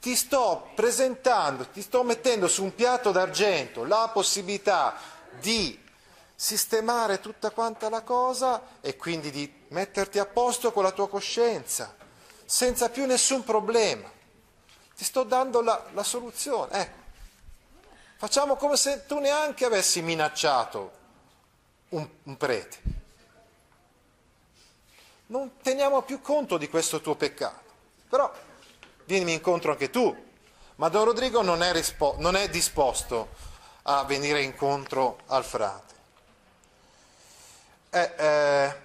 ti 0.00 0.14
sto 0.14 0.70
presentando, 0.76 1.66
ti 1.68 1.82
sto 1.82 2.04
mettendo 2.04 2.46
su 2.46 2.62
un 2.62 2.74
piatto 2.74 3.10
d'argento 3.10 3.84
la 3.84 4.08
possibilità 4.12 4.94
di 5.40 5.86
sistemare 6.34 7.18
tutta 7.18 7.50
quanta 7.50 7.88
la 7.88 8.02
cosa 8.02 8.62
e 8.80 8.96
quindi 8.96 9.32
di 9.32 9.52
metterti 9.68 10.20
a 10.20 10.26
posto 10.26 10.70
con 10.72 10.84
la 10.84 10.92
tua 10.92 11.08
coscienza, 11.08 11.96
senza 12.44 12.88
più 12.88 13.04
nessun 13.04 13.42
problema. 13.42 14.08
Ti 14.96 15.04
sto 15.04 15.24
dando 15.24 15.60
la, 15.60 15.86
la 15.92 16.04
soluzione. 16.04 16.72
Ecco. 16.72 16.98
Facciamo 18.16 18.54
come 18.54 18.76
se 18.76 19.06
tu 19.06 19.18
neanche 19.18 19.64
avessi 19.64 20.02
minacciato 20.02 20.92
un, 21.90 22.08
un 22.22 22.36
prete. 22.36 22.97
Non 25.28 25.58
teniamo 25.62 26.02
più 26.02 26.20
conto 26.20 26.56
di 26.56 26.68
questo 26.68 27.00
tuo 27.00 27.14
peccato. 27.14 27.66
Però 28.08 28.32
vienimi 29.04 29.32
incontro 29.32 29.72
anche 29.72 29.90
tu. 29.90 30.26
Ma 30.76 30.88
Don 30.88 31.04
Rodrigo 31.04 31.42
non 31.42 31.62
è, 31.62 31.72
rispo- 31.72 32.14
non 32.18 32.36
è 32.36 32.48
disposto 32.48 33.28
a 33.82 34.04
venire 34.04 34.42
incontro 34.42 35.18
al 35.26 35.44
frate. 35.44 35.94
Eh, 37.90 38.12
eh, 38.16 38.76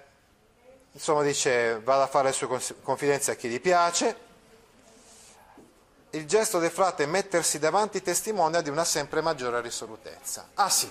insomma 0.92 1.22
dice, 1.22 1.80
vada 1.80 2.04
a 2.04 2.06
fare 2.08 2.28
le 2.28 2.32
sue 2.32 2.48
confidenze 2.82 3.30
a 3.30 3.34
chi 3.34 3.48
gli 3.48 3.60
piace. 3.60 4.22
Il 6.10 6.26
gesto 6.26 6.58
del 6.58 6.70
frate 6.70 7.04
è 7.04 7.06
mettersi 7.06 7.58
davanti 7.58 8.02
testimonia 8.02 8.60
di 8.60 8.70
una 8.70 8.84
sempre 8.84 9.20
maggiore 9.20 9.60
risolutezza. 9.60 10.50
Ah 10.54 10.70
sì, 10.70 10.90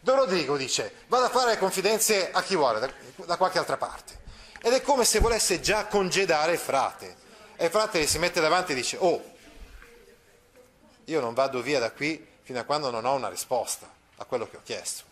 Don 0.00 0.16
Rodrigo 0.16 0.56
dice, 0.56 1.04
vada 1.08 1.26
a 1.26 1.30
fare 1.30 1.52
le 1.52 1.58
confidenze 1.58 2.30
a 2.30 2.42
chi 2.42 2.54
vuole, 2.54 2.80
da, 2.80 2.90
da 3.24 3.36
qualche 3.36 3.58
altra 3.58 3.76
parte. 3.76 4.19
Ed 4.62 4.72
è 4.72 4.82
come 4.82 5.04
se 5.04 5.20
volesse 5.20 5.60
già 5.60 5.86
congedare 5.86 6.58
frate. 6.58 7.16
E 7.56 7.70
frate 7.70 8.06
si 8.06 8.18
mette 8.18 8.40
davanti 8.40 8.72
e 8.72 8.74
dice, 8.74 8.96
oh, 8.98 9.22
io 11.04 11.20
non 11.20 11.34
vado 11.34 11.62
via 11.62 11.78
da 11.78 11.92
qui 11.92 12.26
fino 12.42 12.60
a 12.60 12.64
quando 12.64 12.90
non 12.90 13.04
ho 13.04 13.14
una 13.14 13.28
risposta 13.28 13.88
a 14.16 14.24
quello 14.24 14.48
che 14.48 14.56
ho 14.56 14.62
chiesto. 14.62 15.04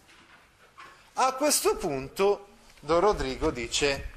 A 1.15 1.33
questo 1.35 1.77
punto 1.77 2.47
Don 2.81 3.01
Rodrigo 3.01 3.51
dice, 3.51 4.11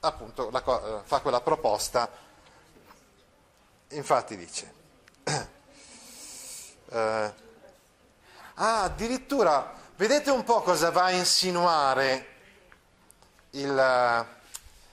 appunto, 0.00 0.50
la, 0.50 1.02
fa 1.04 1.20
quella 1.20 1.40
proposta 1.40 2.10
infatti 3.88 4.36
dice, 4.36 4.72
eh, 5.24 7.34
ah, 8.54 8.82
addirittura, 8.82 9.74
vedete 9.96 10.30
un 10.30 10.44
po' 10.44 10.62
cosa 10.62 10.90
va 10.90 11.04
a 11.04 11.10
insinuare 11.10 12.26
il, 13.50 14.26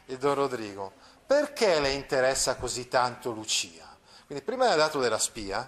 il 0.09 0.17
Don 0.17 0.35
Rodrigo? 0.35 0.93
Perché 1.25 1.79
le 1.79 1.91
interessa 1.91 2.55
così 2.55 2.87
tanto 2.87 3.31
Lucia? 3.31 3.87
Quindi 4.25 4.43
prima 4.43 4.65
le 4.65 4.73
ha 4.73 4.75
dato 4.75 4.99
della 4.99 5.17
spia, 5.17 5.67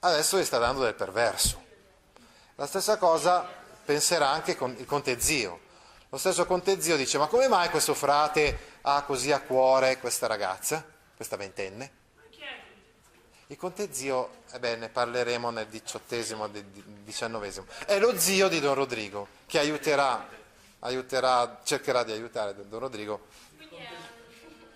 adesso 0.00 0.36
le 0.36 0.44
sta 0.44 0.58
dando 0.58 0.82
del 0.82 0.94
perverso. 0.94 1.64
La 2.54 2.66
stessa 2.66 2.96
cosa 2.96 3.46
penserà 3.84 4.28
anche 4.30 4.56
con 4.56 4.74
il 4.78 4.86
conte 4.86 5.20
zio. 5.20 5.60
Lo 6.10 6.18
stesso 6.18 6.46
conte 6.46 6.80
zio 6.80 6.96
dice, 6.96 7.18
ma 7.18 7.26
come 7.26 7.48
mai 7.48 7.68
questo 7.70 7.94
frate 7.94 8.76
ha 8.82 9.02
così 9.02 9.32
a 9.32 9.40
cuore 9.40 9.98
questa 9.98 10.26
ragazza, 10.26 10.84
questa 11.14 11.36
ventenne? 11.36 11.96
Il 13.50 13.56
conte 13.56 13.94
zio, 13.94 14.42
eh 14.52 14.58
beh, 14.58 14.76
ne 14.76 14.88
parleremo 14.90 15.48
nel 15.48 15.68
diciottesimo 15.68 16.50
e 16.52 16.64
diciannovesimo, 17.02 17.64
è 17.86 17.98
lo 17.98 18.18
zio 18.18 18.46
di 18.46 18.60
Don 18.60 18.74
Rodrigo, 18.74 19.26
che 19.46 19.58
aiuterà, 19.58 20.28
aiuterà 20.80 21.60
cercherà 21.64 22.04
di 22.04 22.12
aiutare 22.12 22.54
Don 22.68 22.78
Rodrigo. 22.78 23.26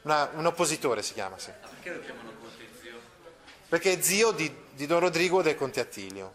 Una, 0.02 0.30
un 0.34 0.46
oppositore 0.46 1.02
si 1.02 1.12
chiama, 1.12 1.38
sì. 1.38 1.52
Perché 1.60 1.90
lo 1.90 2.00
chiamano 2.00 2.32
Conte 2.40 2.68
Zio? 2.80 3.00
Perché 3.68 3.92
è 3.92 4.02
zio 4.02 4.32
di, 4.32 4.52
di 4.72 4.86
Don 4.86 4.98
Rodrigo 4.98 5.40
e 5.40 5.42
del 5.44 5.56
conte 5.56 5.80
Attilio. 5.80 6.34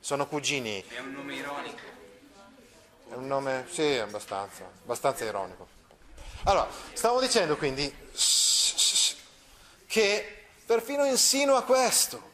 Sono 0.00 0.26
cugini. 0.26 0.84
È 0.88 0.98
un 0.98 1.12
nome 1.12 1.34
ironico. 1.34 1.82
È 3.08 3.14
un 3.14 3.26
nome, 3.26 3.66
sì, 3.70 3.96
abbastanza, 3.96 4.64
abbastanza 4.64 5.24
ironico. 5.24 5.68
Allora, 6.44 6.68
stavo 6.92 7.20
dicendo 7.20 7.56
quindi 7.56 7.92
che 9.86 10.46
perfino 10.66 11.04
insinua 11.04 11.62
questo, 11.62 12.30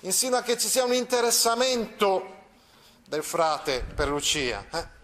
insinua 0.00 0.42
che 0.42 0.58
ci 0.58 0.68
sia 0.68 0.84
un 0.84 0.94
interessamento 0.94 2.34
del 3.04 3.22
frate 3.22 3.82
per 3.82 4.08
Lucia. 4.08 4.64
eh? 4.72 4.95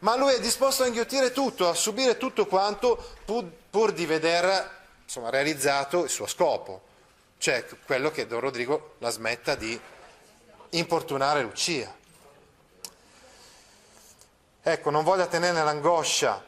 Ma 0.00 0.16
lui 0.16 0.34
è 0.34 0.40
disposto 0.40 0.82
a 0.82 0.86
inghiottire 0.86 1.30
tutto, 1.30 1.68
a 1.68 1.74
subire 1.74 2.16
tutto 2.16 2.46
quanto 2.46 3.14
pur, 3.24 3.44
pur 3.70 3.92
di 3.92 4.04
vedere 4.04 4.68
insomma, 5.04 5.30
realizzato 5.30 6.02
il 6.02 6.10
suo 6.10 6.26
scopo, 6.26 6.82
cioè 7.38 7.64
quello 7.86 8.10
che 8.10 8.26
Don 8.26 8.40
Rodrigo 8.40 8.94
la 8.98 9.10
smetta 9.10 9.54
di 9.54 9.80
importunare 10.70 11.42
Lucia. 11.42 11.94
Ecco, 14.64 14.90
non 14.90 15.04
voglia 15.04 15.26
tenere 15.26 15.52
nell'angoscia 15.52 16.44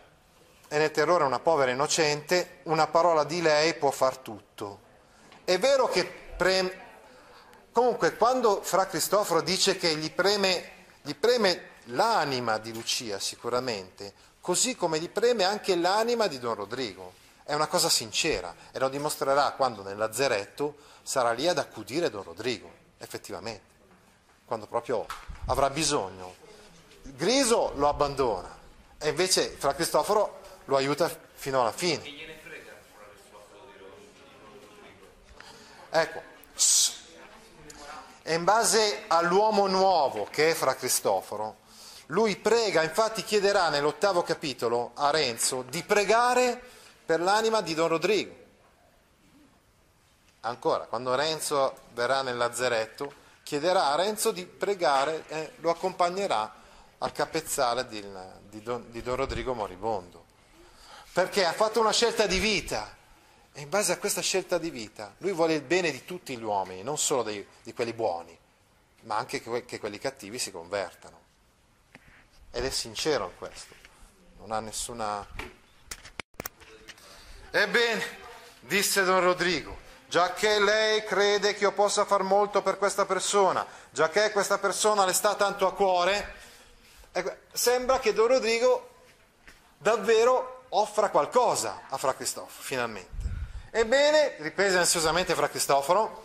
e 0.67 0.79
nel 0.79 0.91
terrore 0.91 1.25
una 1.25 1.39
povera 1.39 1.71
innocente, 1.71 2.61
una 2.65 2.87
parola 2.89 3.23
di 3.23 3.41
lei 3.41 3.75
può 3.75 3.91
far 3.91 4.19
tutto. 4.19 4.81
È 5.45 5.59
vero 5.59 5.89
che 5.89 6.05
preme... 6.05 6.83
Comunque, 7.71 8.17
quando 8.17 8.63
Fra 8.63 8.87
Cristoforo 8.87 9.41
dice 9.41 9.77
che 9.77 9.95
gli 9.97 10.11
preme, 10.11 10.87
gli 11.03 11.15
preme 11.15 11.71
l'anima 11.87 12.59
di 12.59 12.73
Lucia 12.73 13.19
sicuramente, 13.19 14.13
così 14.41 14.77
come 14.77 14.99
gli 14.99 15.09
preme 15.09 15.45
anche 15.45 15.77
l'anima 15.77 16.27
di 16.27 16.39
Don 16.39 16.55
Rodrigo. 16.55 17.23
È 17.43 17.53
una 17.53 17.67
cosa 17.67 17.89
sincera 17.89 18.55
e 18.73 18.79
lo 18.79 18.89
dimostrerà 18.89 19.51
quando 19.53 19.83
nel 19.83 19.97
lazzeretto 19.97 20.77
sarà 21.03 21.33
lì 21.33 21.47
ad 21.47 21.59
accudire 21.59 22.11
Don 22.11 22.23
Rodrigo, 22.23 22.71
effettivamente, 22.99 23.63
quando 24.47 24.67
proprio 24.67 25.07
avrà 25.47 25.69
bisogno. 25.69 26.35
Griso 27.03 27.73
lo 27.77 27.89
abbandona 27.89 28.59
e 28.99 29.11
invece 29.11 29.49
Fra 29.49 29.75
Cristoforo 29.75 30.41
lo 30.65 30.77
aiuta 30.77 31.11
fino 31.35 31.61
alla 31.61 31.73
fine. 31.73 32.33
Ecco, 35.91 36.23
e 38.23 38.35
in 38.35 38.45
base 38.45 39.05
all'uomo 39.07 39.67
nuovo 39.67 40.25
che 40.25 40.51
è 40.51 40.55
Fra 40.55 40.75
Cristoforo, 40.75 41.59
lui 42.07 42.37
prega, 42.37 42.83
infatti 42.83 43.25
chiederà 43.25 43.69
nell'ottavo 43.71 44.23
capitolo 44.23 44.93
a 44.95 45.11
Renzo 45.11 45.63
di 45.63 45.83
pregare 45.83 46.61
per 47.05 47.21
l'anima 47.21 47.61
di 47.61 47.75
Don 47.75 47.89
Rodrigo. 47.89 48.43
Ancora, 50.41 50.85
quando 50.85 51.15
Renzo 51.15 51.75
verrà 51.95 52.23
nel 52.23 52.37
lazzeretto, 52.37 53.23
chiederà 53.43 53.93
a 53.93 53.95
Renzo 53.95 54.31
di 54.31 54.45
pregare 54.45 55.25
e 55.29 55.53
lo 55.57 55.71
accompagnerà 55.71 56.53
al 56.99 57.13
capezzale 57.13 57.87
di, 57.89 58.05
di, 58.51 58.63
Don, 58.63 58.91
di 58.91 59.03
Don 59.03 59.17
Rodrigo 59.17 59.55
moribondo. 59.55 60.25
Perché 61.13 61.47
ha 61.47 61.53
fatto 61.53 61.81
una 61.81 61.93
scelta 61.93 62.27
di 62.27 62.39
vita 62.39 62.95
e 63.53 63.61
in 63.61 63.69
base 63.69 63.93
a 63.93 63.99
questa 63.99 64.21
scelta 64.21 64.59
di 64.59 64.69
vita 64.69 65.15
lui 65.19 65.33
vuole 65.33 65.55
il 65.55 65.63
bene 65.63 65.91
di 65.91 66.05
tutti 66.05 66.37
gli 66.37 66.43
uomini, 66.43 66.83
non 66.83 66.99
solo 66.99 67.23
dei, 67.23 67.47
di 67.63 67.73
quelli 67.73 67.93
buoni, 67.93 68.37
ma 69.03 69.17
anche 69.17 69.41
che, 69.41 69.65
che 69.65 69.79
quelli 69.79 69.99
cattivi 69.99 70.39
si 70.39 70.51
convertano. 70.51 71.24
Ed 72.57 72.65
è 72.65 72.71
sincero 72.71 73.25
in 73.25 73.37
questo, 73.37 73.75
non 74.39 74.53
ha 74.53 74.61
nessuna... 74.61 75.27
Ebbene, 77.51 78.05
disse 78.61 79.03
Don 79.03 79.19
Rodrigo, 79.19 79.77
giacché 80.07 80.61
lei 80.61 81.03
crede 81.03 81.55
che 81.55 81.65
io 81.65 81.73
possa 81.73 82.05
far 82.05 82.23
molto 82.23 82.63
per 82.63 82.79
questa 82.79 83.07
persona, 83.07 83.67
giacché 83.91 84.31
questa 84.31 84.59
persona 84.59 85.05
le 85.05 85.13
sta 85.13 85.35
tanto 85.35 85.67
a 85.67 85.75
cuore, 85.75 86.35
ecco, 87.11 87.35
sembra 87.51 87.99
che 87.99 88.13
Don 88.13 88.29
Rodrigo 88.29 88.89
davvero 89.77 90.67
offra 90.69 91.11
qualcosa 91.11 91.87
a 91.89 91.97
Fra 91.97 92.15
Cristoforo, 92.15 92.63
finalmente. 92.63 93.33
Ebbene, 93.73 94.37
riprese 94.39 94.79
ansiosamente 94.79 95.35
Fra 95.35 95.49
Cristoforo, 95.49 96.24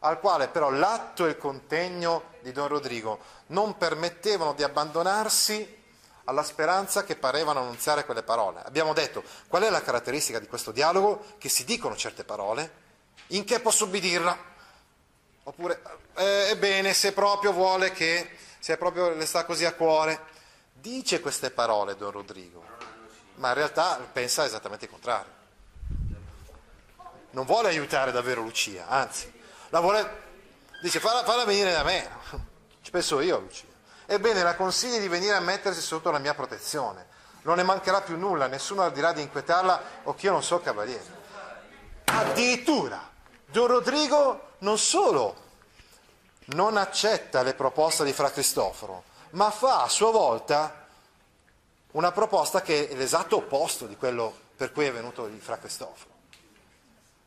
al 0.00 0.20
quale 0.20 0.48
però 0.48 0.70
l'atto 0.70 1.26
e 1.26 1.30
il 1.30 1.38
contegno 1.38 2.34
di 2.40 2.52
Don 2.52 2.68
Rodrigo 2.68 3.18
non 3.48 3.76
permettevano 3.76 4.52
di 4.52 4.62
abbandonarsi 4.62 5.84
alla 6.24 6.42
speranza 6.42 7.04
che 7.04 7.16
parevano 7.16 7.60
annunziare 7.60 8.04
quelle 8.04 8.22
parole. 8.22 8.62
Abbiamo 8.64 8.92
detto 8.92 9.22
qual 9.48 9.62
è 9.62 9.70
la 9.70 9.82
caratteristica 9.82 10.38
di 10.38 10.46
questo 10.46 10.72
dialogo? 10.72 11.24
Che 11.38 11.48
si 11.48 11.64
dicono 11.64 11.96
certe 11.96 12.24
parole, 12.24 12.84
in 13.28 13.44
che 13.44 13.60
posso 13.60 13.84
ubbidirla? 13.84 14.54
Oppure, 15.44 15.80
eh, 16.16 16.48
ebbene, 16.50 16.92
se 16.92 17.12
proprio 17.12 17.52
vuole 17.52 17.92
che, 17.92 18.30
se 18.58 18.76
proprio 18.76 19.10
le 19.10 19.26
sta 19.26 19.44
così 19.44 19.64
a 19.64 19.74
cuore, 19.74 20.20
dice 20.72 21.20
queste 21.20 21.50
parole 21.50 21.96
Don 21.96 22.10
Rodrigo, 22.10 22.64
ma 23.36 23.48
in 23.48 23.54
realtà 23.54 23.98
pensa 24.12 24.44
esattamente 24.44 24.86
il 24.86 24.90
contrario. 24.90 25.34
Non 27.30 27.44
vuole 27.44 27.68
aiutare 27.68 28.10
davvero 28.10 28.42
Lucia, 28.42 28.88
anzi, 28.88 29.32
la 29.70 29.80
vuole, 29.80 30.22
dice 30.80 31.00
falla, 31.00 31.24
falla 31.24 31.44
venire 31.44 31.72
da 31.72 31.82
me, 31.82 32.08
ci 32.82 32.90
penso 32.90 33.20
io 33.20 33.38
Lucia. 33.38 33.64
Ebbene, 34.06 34.42
la 34.42 34.54
consigli 34.54 35.00
di 35.00 35.08
venire 35.08 35.34
a 35.34 35.40
mettersi 35.40 35.80
sotto 35.80 36.10
la 36.10 36.18
mia 36.18 36.34
protezione. 36.34 37.14
Non 37.42 37.56
ne 37.56 37.64
mancherà 37.64 38.00
più 38.02 38.16
nulla, 38.16 38.46
nessuno 38.46 38.82
ardirà 38.82 39.12
di 39.12 39.22
inquietarla 39.22 39.82
o 40.04 40.14
che 40.14 40.26
io 40.26 40.32
non 40.32 40.42
so 40.42 40.60
cavaliere. 40.60 41.24
Addirittura, 42.04 43.10
Don 43.46 43.66
Rodrigo 43.66 44.52
non 44.58 44.78
solo 44.78 45.44
non 46.46 46.76
accetta 46.76 47.42
le 47.42 47.54
proposte 47.54 48.04
di 48.04 48.12
Fra 48.12 48.30
Cristoforo, 48.30 49.04
ma 49.30 49.50
fa 49.50 49.82
a 49.82 49.88
sua 49.88 50.12
volta 50.12 50.86
una 51.92 52.12
proposta 52.12 52.62
che 52.62 52.88
è 52.88 52.94
l'esatto 52.94 53.36
opposto 53.36 53.86
di 53.86 53.96
quello 53.96 54.32
per 54.56 54.72
cui 54.72 54.86
è 54.86 54.92
venuto 54.92 55.26
di 55.26 55.38
Fra 55.38 55.58
Cristoforo. 55.58 56.14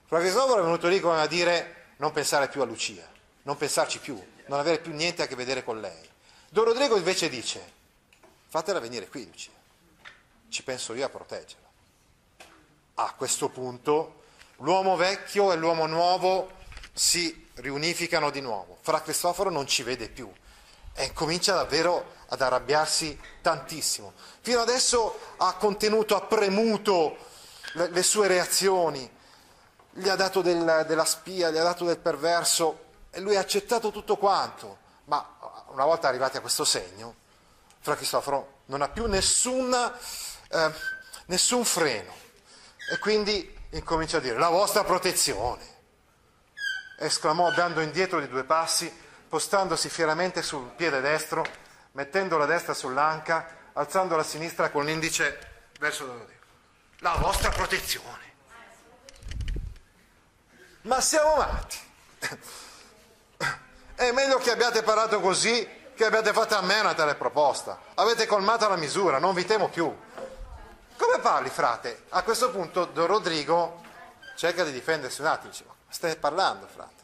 Fra 0.05 0.19
Cristoforo 0.19 0.61
è 0.61 0.63
venuto 0.63 0.87
lì 0.87 0.99
come 0.99 1.19
a 1.19 1.27
dire 1.27 1.78
non 1.99 2.11
pensare 2.11 2.47
più 2.47 2.61
a 2.61 2.65
Lucia, 2.65 3.07
non 3.43 3.57
pensarci 3.57 3.99
più, 3.99 4.21
non 4.47 4.59
avere 4.59 4.79
più 4.79 4.93
niente 4.93 5.21
a 5.21 5.27
che 5.27 5.35
vedere 5.35 5.63
con 5.63 5.81
lei. 5.81 6.09
Don 6.49 6.65
Rodrigo 6.65 6.97
invece 6.97 7.29
dice, 7.29 7.61
fatela 8.47 8.79
venire 8.79 9.07
qui 9.07 9.25
Lucia, 9.25 9.51
ci 10.49 10.63
penso 10.63 10.93
io 10.93 11.05
a 11.05 11.09
proteggerla. 11.09 11.67
A 12.95 13.13
questo 13.15 13.49
punto 13.49 14.23
l'uomo 14.57 14.95
vecchio 14.95 15.51
e 15.51 15.57
l'uomo 15.57 15.87
nuovo 15.87 16.51
si 16.93 17.47
riunificano 17.55 18.29
di 18.29 18.41
nuovo. 18.41 18.77
Fra 18.81 19.01
Cristoforo 19.01 19.49
non 19.49 19.67
ci 19.67 19.83
vede 19.83 20.09
più 20.09 20.31
e 20.93 21.11
comincia 21.13 21.53
davvero 21.53 22.15
ad 22.27 22.41
arrabbiarsi 22.41 23.17
tantissimo. 23.41 24.13
Fino 24.41 24.61
adesso 24.61 25.19
ha 25.37 25.53
contenuto, 25.55 26.15
ha 26.15 26.21
premuto 26.21 27.17
le, 27.73 27.89
le 27.89 28.03
sue 28.03 28.27
reazioni, 28.27 29.09
gli 29.91 30.07
ha 30.07 30.15
dato 30.15 30.41
del, 30.41 30.85
della 30.87 31.05
spia, 31.05 31.49
gli 31.49 31.57
ha 31.57 31.63
dato 31.63 31.85
del 31.85 31.97
perverso 31.97 32.85
e 33.09 33.19
lui 33.19 33.35
ha 33.35 33.39
accettato 33.39 33.91
tutto 33.91 34.17
quanto. 34.17 34.77
Ma 35.05 35.37
una 35.67 35.85
volta 35.85 36.07
arrivati 36.07 36.37
a 36.37 36.41
questo 36.41 36.65
segno, 36.65 37.15
Fra 37.79 37.95
Cristoforo 37.95 38.61
non 38.65 38.81
ha 38.81 38.89
più 38.89 39.07
nessuna, 39.07 39.97
eh, 40.49 40.71
nessun 41.25 41.65
freno 41.65 42.13
e 42.91 42.97
quindi 42.99 43.57
incomincia 43.71 44.17
a 44.17 44.19
dire 44.21 44.37
la 44.37 44.49
vostra 44.49 44.83
protezione. 44.83 45.77
Esclamò 46.97 47.51
dando 47.51 47.81
indietro 47.81 48.19
di 48.19 48.27
due 48.27 48.43
passi, 48.43 48.91
postandosi 49.27 49.89
fieramente 49.89 50.41
sul 50.41 50.69
piede 50.75 51.01
destro, 51.01 51.45
mettendo 51.93 52.37
la 52.37 52.45
destra 52.45 52.73
sull'anca, 52.73 53.57
alzando 53.73 54.15
la 54.15 54.23
sinistra 54.23 54.69
con 54.69 54.85
l'indice 54.85 55.67
verso 55.79 56.05
Don 56.05 56.25
Dio. 56.25 56.37
La 56.99 57.15
vostra 57.19 57.49
protezione. 57.49 58.27
Ma 60.89 61.01
siamo 61.01 61.35
matti. 61.35 61.77
È 63.93 64.11
meglio 64.11 64.39
che 64.39 64.49
abbiate 64.49 64.81
parlato 64.81 65.19
così 65.19 65.77
che 65.93 66.03
abbiate 66.03 66.33
fatto 66.33 66.55
a 66.55 66.61
me 66.61 66.79
una 66.79 66.95
tale 66.95 67.13
proposta. 67.13 67.79
Avete 67.93 68.25
colmato 68.25 68.67
la 68.67 68.75
misura, 68.75 69.19
non 69.19 69.35
vi 69.35 69.45
temo 69.45 69.69
più. 69.69 69.95
Come 70.97 71.19
parli, 71.19 71.49
frate? 71.49 72.05
A 72.09 72.23
questo 72.23 72.49
punto 72.49 72.85
Don 72.85 73.05
Rodrigo 73.05 73.83
cerca 74.35 74.63
di 74.63 74.71
difendersi 74.71 75.21
un 75.21 75.27
attimo. 75.27 75.51
Dice, 75.51 75.63
ma 75.67 75.73
stai 75.89 76.15
parlando, 76.15 76.65
frate? 76.65 77.03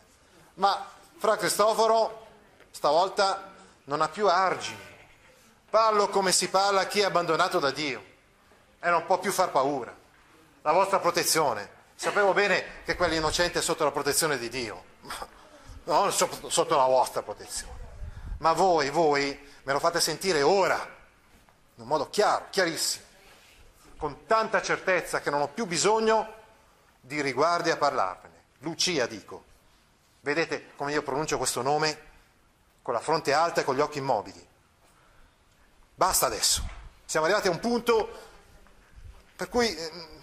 Ma 0.56 0.84
Fra 1.20 1.38
Cristoforo 1.38 2.26
stavolta 2.72 3.52
non 3.84 4.02
ha 4.02 4.10
più 4.10 4.28
argini. 4.28 4.84
Parlo 5.70 6.10
come 6.10 6.32
si 6.32 6.50
parla 6.50 6.82
a 6.82 6.86
chi 6.88 7.02
è 7.02 7.06
abbandonato 7.06 7.60
da 7.60 7.70
Dio 7.70 8.04
e 8.80 8.90
non 8.90 9.06
può 9.06 9.20
più 9.20 9.32
far 9.32 9.52
paura. 9.52 9.96
La 10.64 10.72
vostra 10.72 10.98
protezione. 10.98 11.75
Sapevo 11.96 12.34
bene 12.34 12.84
che 12.84 12.96
quell'innocente 12.96 13.60
è 13.60 13.62
sotto 13.62 13.84
la 13.84 13.92
protezione 13.92 14.38
di 14.38 14.50
Dio, 14.50 14.84
non 15.86 16.12
sotto 16.12 16.50
sotto 16.50 16.76
la 16.76 16.86
vostra 16.86 17.22
protezione. 17.22 17.84
Ma 18.40 18.52
voi, 18.52 18.90
voi 18.90 19.54
me 19.64 19.74
lo 19.74 19.80
fate 19.80 20.02
sentire 20.02 20.42
ora, 20.42 20.76
in 20.76 21.82
un 21.82 21.88
modo 21.88 22.10
chiaro, 22.10 22.48
chiarissimo, 22.50 23.06
con 23.98 24.26
tanta 24.26 24.62
certezza 24.62 25.22
che 25.22 25.30
non 25.30 25.42
ho 25.42 25.48
più 25.48 25.66
bisogno 25.66 26.34
di 27.00 27.22
riguardi 27.22 27.72
a 27.72 27.78
parlarvene. 27.78 28.44
Lucia 28.60 29.06
dico. 29.08 29.54
Vedete 30.22 30.72
come 30.76 30.92
io 30.92 31.04
pronuncio 31.04 31.38
questo 31.38 31.62
nome? 31.62 32.14
Con 32.82 32.94
la 32.94 33.00
fronte 33.00 33.34
alta 33.34 33.62
e 33.62 33.64
con 33.64 33.76
gli 33.76 33.80
occhi 33.80 34.00
immobili. 34.00 34.48
Basta 35.94 36.26
adesso. 36.26 36.68
Siamo 37.06 37.26
arrivati 37.26 37.48
a 37.48 37.52
un 37.52 37.60
punto 37.60 38.10
per 39.36 39.50
cui 39.50 39.76
eh, 39.76 40.15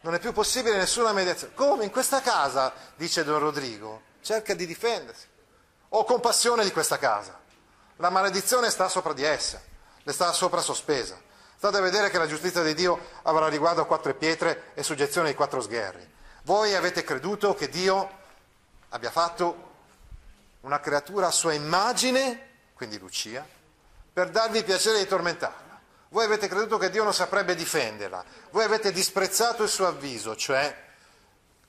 non 0.00 0.14
è 0.14 0.18
più 0.18 0.32
possibile 0.32 0.76
nessuna 0.76 1.12
mediazione. 1.12 1.54
Come 1.54 1.84
in 1.84 1.90
questa 1.90 2.20
casa, 2.20 2.72
dice 2.96 3.24
Don 3.24 3.38
Rodrigo, 3.38 4.02
cerca 4.20 4.54
di 4.54 4.66
difendersi. 4.66 5.26
Ho 5.90 6.04
compassione 6.04 6.64
di 6.64 6.72
questa 6.72 6.98
casa. 6.98 7.38
La 7.96 8.10
maledizione 8.10 8.70
sta 8.70 8.88
sopra 8.88 9.12
di 9.12 9.24
essa, 9.24 9.60
le 10.02 10.12
sta 10.12 10.32
sopra 10.32 10.60
sospesa. 10.60 11.18
State 11.56 11.76
a 11.76 11.80
vedere 11.80 12.10
che 12.10 12.18
la 12.18 12.28
giustizia 12.28 12.62
di 12.62 12.74
Dio 12.74 13.00
avrà 13.22 13.48
riguardo 13.48 13.82
a 13.82 13.86
quattro 13.86 14.14
pietre 14.14 14.70
e 14.74 14.84
suggezione 14.84 15.30
di 15.30 15.34
quattro 15.34 15.60
sgherri. 15.60 16.08
Voi 16.44 16.74
avete 16.74 17.02
creduto 17.02 17.54
che 17.54 17.68
Dio 17.68 18.08
abbia 18.90 19.10
fatto 19.10 19.66
una 20.60 20.78
creatura 20.78 21.26
a 21.26 21.32
sua 21.32 21.54
immagine, 21.54 22.46
quindi 22.74 22.98
Lucia, 22.98 23.44
per 24.12 24.30
darvi 24.30 24.62
piacere 24.62 24.98
di 24.98 25.06
tormentarla. 25.06 25.67
Voi 26.10 26.24
avete 26.24 26.48
creduto 26.48 26.78
che 26.78 26.90
Dio 26.90 27.04
non 27.04 27.12
saprebbe 27.12 27.54
difenderla. 27.54 28.24
Voi 28.50 28.64
avete 28.64 28.92
disprezzato 28.92 29.62
il 29.62 29.68
suo 29.68 29.86
avviso, 29.86 30.34
cioè 30.36 30.86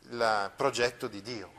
il 0.10 0.52
progetto 0.56 1.08
di 1.08 1.22
Dio. 1.22 1.52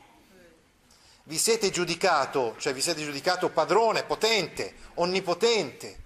Vi 1.25 1.39
siete 1.39 1.71
giudicato, 1.71 2.57
cioè 2.59 2.73
vi 2.73 2.81
siete 2.81 3.05
giudicato 3.05 3.51
padrone, 3.51 4.05
potente, 4.05 4.75
onnipotente, 4.95 5.99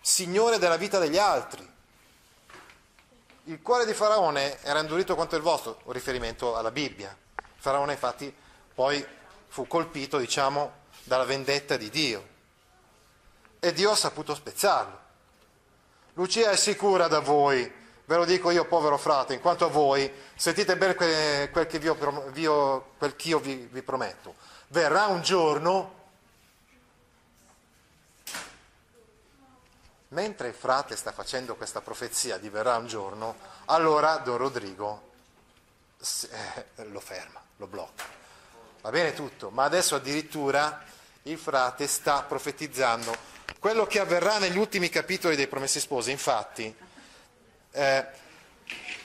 signore 0.00 0.58
della 0.58 0.76
vita 0.76 0.98
degli 0.98 1.18
altri. 1.18 1.72
Il 3.44 3.60
cuore 3.62 3.84
di 3.86 3.94
Faraone 3.94 4.62
era 4.62 4.80
indurito 4.80 5.14
quanto 5.14 5.36
il 5.36 5.42
vostro, 5.42 5.80
un 5.84 5.92
riferimento 5.92 6.56
alla 6.56 6.70
Bibbia. 6.70 7.16
Faraone 7.56 7.92
infatti 7.92 8.34
poi 8.74 9.04
fu 9.48 9.66
colpito, 9.66 10.18
diciamo, 10.18 10.82
dalla 11.02 11.24
vendetta 11.24 11.76
di 11.76 11.90
Dio 11.90 12.32
e 13.58 13.72
Dio 13.72 13.92
ha 13.92 13.96
saputo 13.96 14.34
spezzarlo. 14.34 15.03
Lucia 16.14 16.50
è 16.50 16.56
sicura 16.56 17.08
da 17.08 17.18
voi, 17.18 17.70
ve 18.04 18.16
lo 18.16 18.24
dico 18.24 18.50
io 18.50 18.66
povero 18.66 18.96
frate, 18.96 19.34
in 19.34 19.40
quanto 19.40 19.64
a 19.64 19.68
voi, 19.68 20.10
sentite 20.36 20.76
bene 20.76 20.94
quel, 20.94 21.50
quel 21.50 21.66
che, 21.66 21.88
ho- 21.88 22.92
quel 22.96 23.16
che 23.16 23.28
io 23.28 23.40
vi, 23.40 23.56
vi 23.70 23.82
prometto. 23.82 24.36
Verrà 24.68 25.06
un 25.06 25.22
giorno, 25.22 26.02
mentre 30.08 30.48
il 30.48 30.54
frate 30.54 30.94
sta 30.94 31.10
facendo 31.10 31.56
questa 31.56 31.80
profezia 31.80 32.38
di 32.38 32.48
verrà 32.48 32.76
un 32.76 32.86
giorno, 32.86 33.36
allora 33.64 34.16
Don 34.18 34.36
Rodrigo 34.36 35.10
eh, 35.98 36.66
lo 36.90 37.00
ferma, 37.00 37.42
lo 37.56 37.66
blocca. 37.66 38.04
Va 38.82 38.90
bene 38.90 39.14
tutto, 39.14 39.50
ma 39.50 39.64
adesso 39.64 39.96
addirittura 39.96 40.80
il 41.26 41.38
frate 41.38 41.86
sta 41.86 42.22
profetizzando 42.22 43.16
quello 43.58 43.86
che 43.86 43.98
avverrà 43.98 44.36
negli 44.38 44.58
ultimi 44.58 44.90
capitoli 44.90 45.36
dei 45.36 45.46
Promessi 45.46 45.80
Sposi. 45.80 46.10
Infatti, 46.10 46.74
eh, 47.72 48.06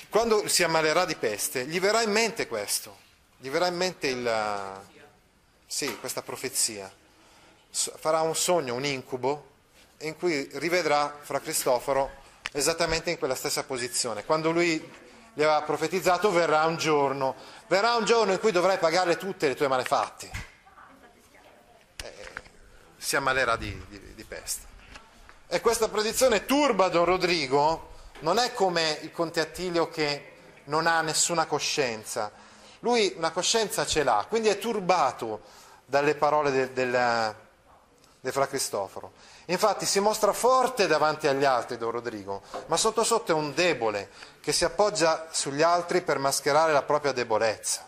quando 0.09 0.45
si 0.49 0.63
ammalerà 0.63 1.05
di 1.05 1.15
peste, 1.15 1.65
gli 1.65 1.79
verrà 1.79 2.01
in 2.01 2.11
mente 2.11 2.47
questo, 2.47 2.97
gli 3.37 3.49
verrà 3.49 3.67
in 3.67 3.77
mente 3.77 4.07
il, 4.07 4.81
sì, 5.65 5.97
questa 5.99 6.21
profezia. 6.21 6.91
Farà 7.71 8.19
un 8.19 8.35
sogno, 8.35 8.73
un 8.73 8.83
incubo, 8.83 9.51
in 9.99 10.17
cui 10.17 10.49
rivedrà 10.53 11.17
fra 11.21 11.39
Cristoforo 11.39 12.11
esattamente 12.51 13.11
in 13.11 13.17
quella 13.17 13.35
stessa 13.35 13.63
posizione. 13.63 14.25
Quando 14.25 14.51
lui 14.51 14.77
gli 15.33 15.41
aveva 15.41 15.61
profetizzato 15.61 16.31
verrà 16.31 16.65
un 16.65 16.75
giorno, 16.75 17.33
verrà 17.67 17.95
un 17.95 18.03
giorno 18.03 18.33
in 18.33 18.39
cui 18.39 18.51
dovrai 18.51 18.77
pagare 18.77 19.15
tutte 19.15 19.47
le 19.47 19.55
tue 19.55 19.69
malefatte. 19.69 20.48
Si 22.99 23.15
ammalerà 23.15 23.55
di, 23.55 23.81
di- 23.87 24.13
di 24.13 24.23
peste. 24.25 24.67
E 25.47 25.61
questa 25.61 25.87
predizione 25.87 26.45
turba 26.45 26.89
Don 26.89 27.05
Rodrigo, 27.05 27.93
non 28.19 28.37
è 28.37 28.53
come 28.53 28.99
il 29.01 29.11
conte 29.11 29.39
Attilio 29.39 29.89
che 29.89 30.33
non 30.65 30.85
ha 30.85 31.01
nessuna 31.01 31.45
coscienza. 31.45 32.31
Lui 32.81 33.13
una 33.17 33.31
coscienza 33.31 33.85
ce 33.85 34.03
l'ha, 34.03 34.25
quindi 34.29 34.49
è 34.49 34.59
turbato 34.59 35.41
dalle 35.85 36.15
parole 36.15 36.51
del, 36.51 36.69
del, 36.69 37.35
del 38.19 38.31
fra 38.31 38.47
Cristoforo. 38.47 39.13
Infatti 39.45 39.85
si 39.87 39.99
mostra 39.99 40.31
forte 40.31 40.85
davanti 40.85 41.27
agli 41.27 41.45
altri 41.45 41.77
Don 41.77 41.89
Rodrigo, 41.89 42.43
ma 42.67 42.77
sotto 42.77 43.03
sotto 43.03 43.31
è 43.31 43.35
un 43.35 43.53
debole 43.53 44.11
che 44.41 44.51
si 44.51 44.63
appoggia 44.63 45.27
sugli 45.31 45.63
altri 45.63 46.01
per 46.01 46.19
mascherare 46.19 46.71
la 46.71 46.83
propria 46.83 47.11
debolezza. 47.11 47.85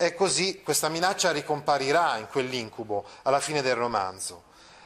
E 0.00 0.14
così 0.14 0.62
questa 0.62 0.88
minaccia 0.88 1.32
ricomparirà 1.32 2.18
in 2.18 2.28
quell'incubo 2.28 3.04
alla 3.22 3.40
fine 3.40 3.62
del 3.62 3.74
romanzo. 3.74 4.44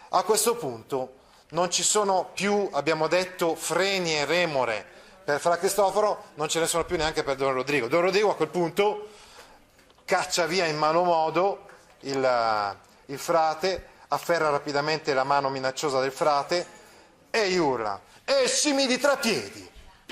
A 0.08 0.22
questo 0.22 0.56
punto 0.56 1.16
non 1.50 1.70
ci 1.70 1.82
sono 1.82 2.30
più, 2.32 2.66
abbiamo 2.72 3.08
detto, 3.08 3.54
freni 3.54 4.16
e 4.16 4.24
remore 4.24 4.86
per 5.22 5.38
Fra 5.38 5.58
Cristoforo, 5.58 6.30
non 6.36 6.48
ce 6.48 6.60
ne 6.60 6.66
sono 6.66 6.86
più 6.86 6.96
neanche 6.96 7.22
per 7.22 7.36
Don 7.36 7.52
Rodrigo. 7.52 7.88
Don 7.88 8.00
Rodrigo 8.00 8.30
a 8.30 8.36
quel 8.36 8.48
punto 8.48 9.08
caccia 10.06 10.46
via 10.46 10.64
in 10.64 10.78
malo 10.78 11.04
modo 11.04 11.66
il, 12.00 12.76
il 13.04 13.18
frate, 13.18 13.88
afferra 14.08 14.48
rapidamente 14.48 15.12
la 15.12 15.24
mano 15.24 15.50
minacciosa 15.50 16.00
del 16.00 16.12
frate 16.12 16.66
e 17.28 17.58
urla, 17.58 18.00
escimi 18.24 18.86
di 18.86 18.96
trapiedi, 18.96 19.70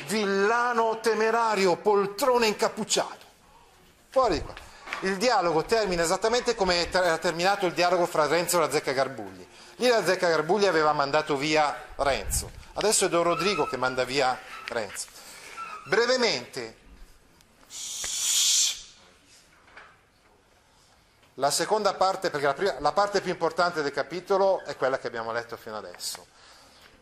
villano 0.09 1.01
temerario, 1.01 1.77
poltrone 1.77 2.49
incappucciato. 2.49 3.27
Fuori 4.11 4.35
di 4.35 4.43
qua. 4.43 4.69
Il 5.03 5.17
dialogo 5.17 5.65
termina 5.65 6.03
esattamente 6.03 6.55
come 6.55 6.91
era 6.91 7.17
terminato 7.17 7.65
il 7.65 7.73
dialogo 7.73 8.05
fra 8.05 8.27
Renzo 8.27 8.59
e 8.59 8.61
la 8.61 8.71
Zecca 8.71 8.93
Garbugli. 8.93 9.47
Lì 9.77 9.89
la 9.89 10.05
Zecca 10.05 10.29
Garbugli 10.29 10.67
aveva 10.67 10.93
mandato 10.93 11.39
via 11.39 11.75
Renzo, 11.97 12.51
adesso 12.75 13.07
è 13.07 13.09
Don 13.09 13.23
Rodrigo 13.23 13.67
che 13.67 13.79
manda 13.79 14.05
via 14.05 14.39
Renzo. 14.69 15.07
Brevemente, 15.87 16.77
la 21.35 21.51
seconda 21.51 21.95
parte, 21.95 22.29
perché 22.29 22.47
la, 22.47 22.55
prima- 22.55 22.77
la 22.79 22.93
parte 22.93 23.23
più 23.23 23.31
importante 23.31 23.81
del 23.81 23.93
capitolo 23.93 24.63
è 24.67 24.77
quella 24.77 24.99
che 24.99 25.07
abbiamo 25.07 25.33
letto 25.33 25.57
fino 25.57 25.79
adesso. 25.79 26.27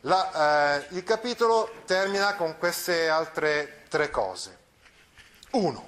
La- 0.03 0.77
eh, 0.77 0.87
il 0.91 1.03
capitolo 1.03 1.83
termina 1.85 2.37
con 2.37 2.57
queste 2.59 3.09
altre 3.09 3.83
tre 3.89 4.09
cose. 4.11 4.57
Uno, 5.51 5.85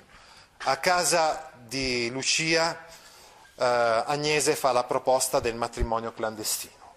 a 0.64 0.77
casa 0.77 1.51
di 1.57 2.11
Lucia 2.11 2.85
eh, 3.55 3.64
Agnese 3.64 4.55
fa 4.57 4.73
la 4.73 4.85
proposta 4.85 5.40
del 5.40 5.55
matrimonio 5.55 6.12
clandestino. 6.12 6.94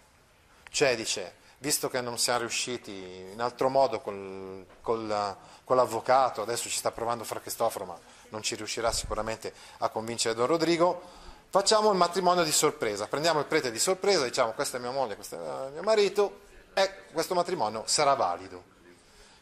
Cioè 0.70 0.96
dice, 0.96 1.36
visto 1.60 1.90
che 1.90 2.02
non 2.02 2.18
siamo 2.18 2.40
riusciti 2.40 2.92
in 3.32 3.40
altro 3.40 3.70
modo 3.70 4.02
col, 4.02 4.66
col- 4.82 5.36
con 5.64 5.76
l'avvocato, 5.76 6.42
adesso 6.42 6.68
ci 6.68 6.78
sta 6.78 6.92
provando 6.92 7.24
Fra 7.24 7.40
Cristoforo, 7.40 7.86
ma 7.86 7.98
non 8.30 8.42
ci 8.42 8.56
riuscirà 8.56 8.92
sicuramente 8.92 9.54
a 9.78 9.90
convincere 9.90 10.36
Don 10.36 10.48
Rodrigo, 10.48 11.02
facciamo 11.50 11.92
il 11.92 11.98
matrimonio 11.98 12.44
di 12.44 12.52
sorpresa, 12.52 13.08
prendiamo 13.08 13.40
il 13.40 13.46
prete 13.46 13.72
di 13.72 13.80
sorpresa, 13.80 14.24
diciamo 14.24 14.52
questa 14.52 14.78
è 14.78 14.80
mia 14.80 14.92
moglie, 14.92 15.16
questo 15.16 15.36
è 15.36 15.70
mio 15.70 15.84
marito, 15.84 16.42
e 16.74 17.06
questo 17.14 17.36
matrimonio 17.36 17.84
sarà 17.86 18.16
valido. 18.16 18.72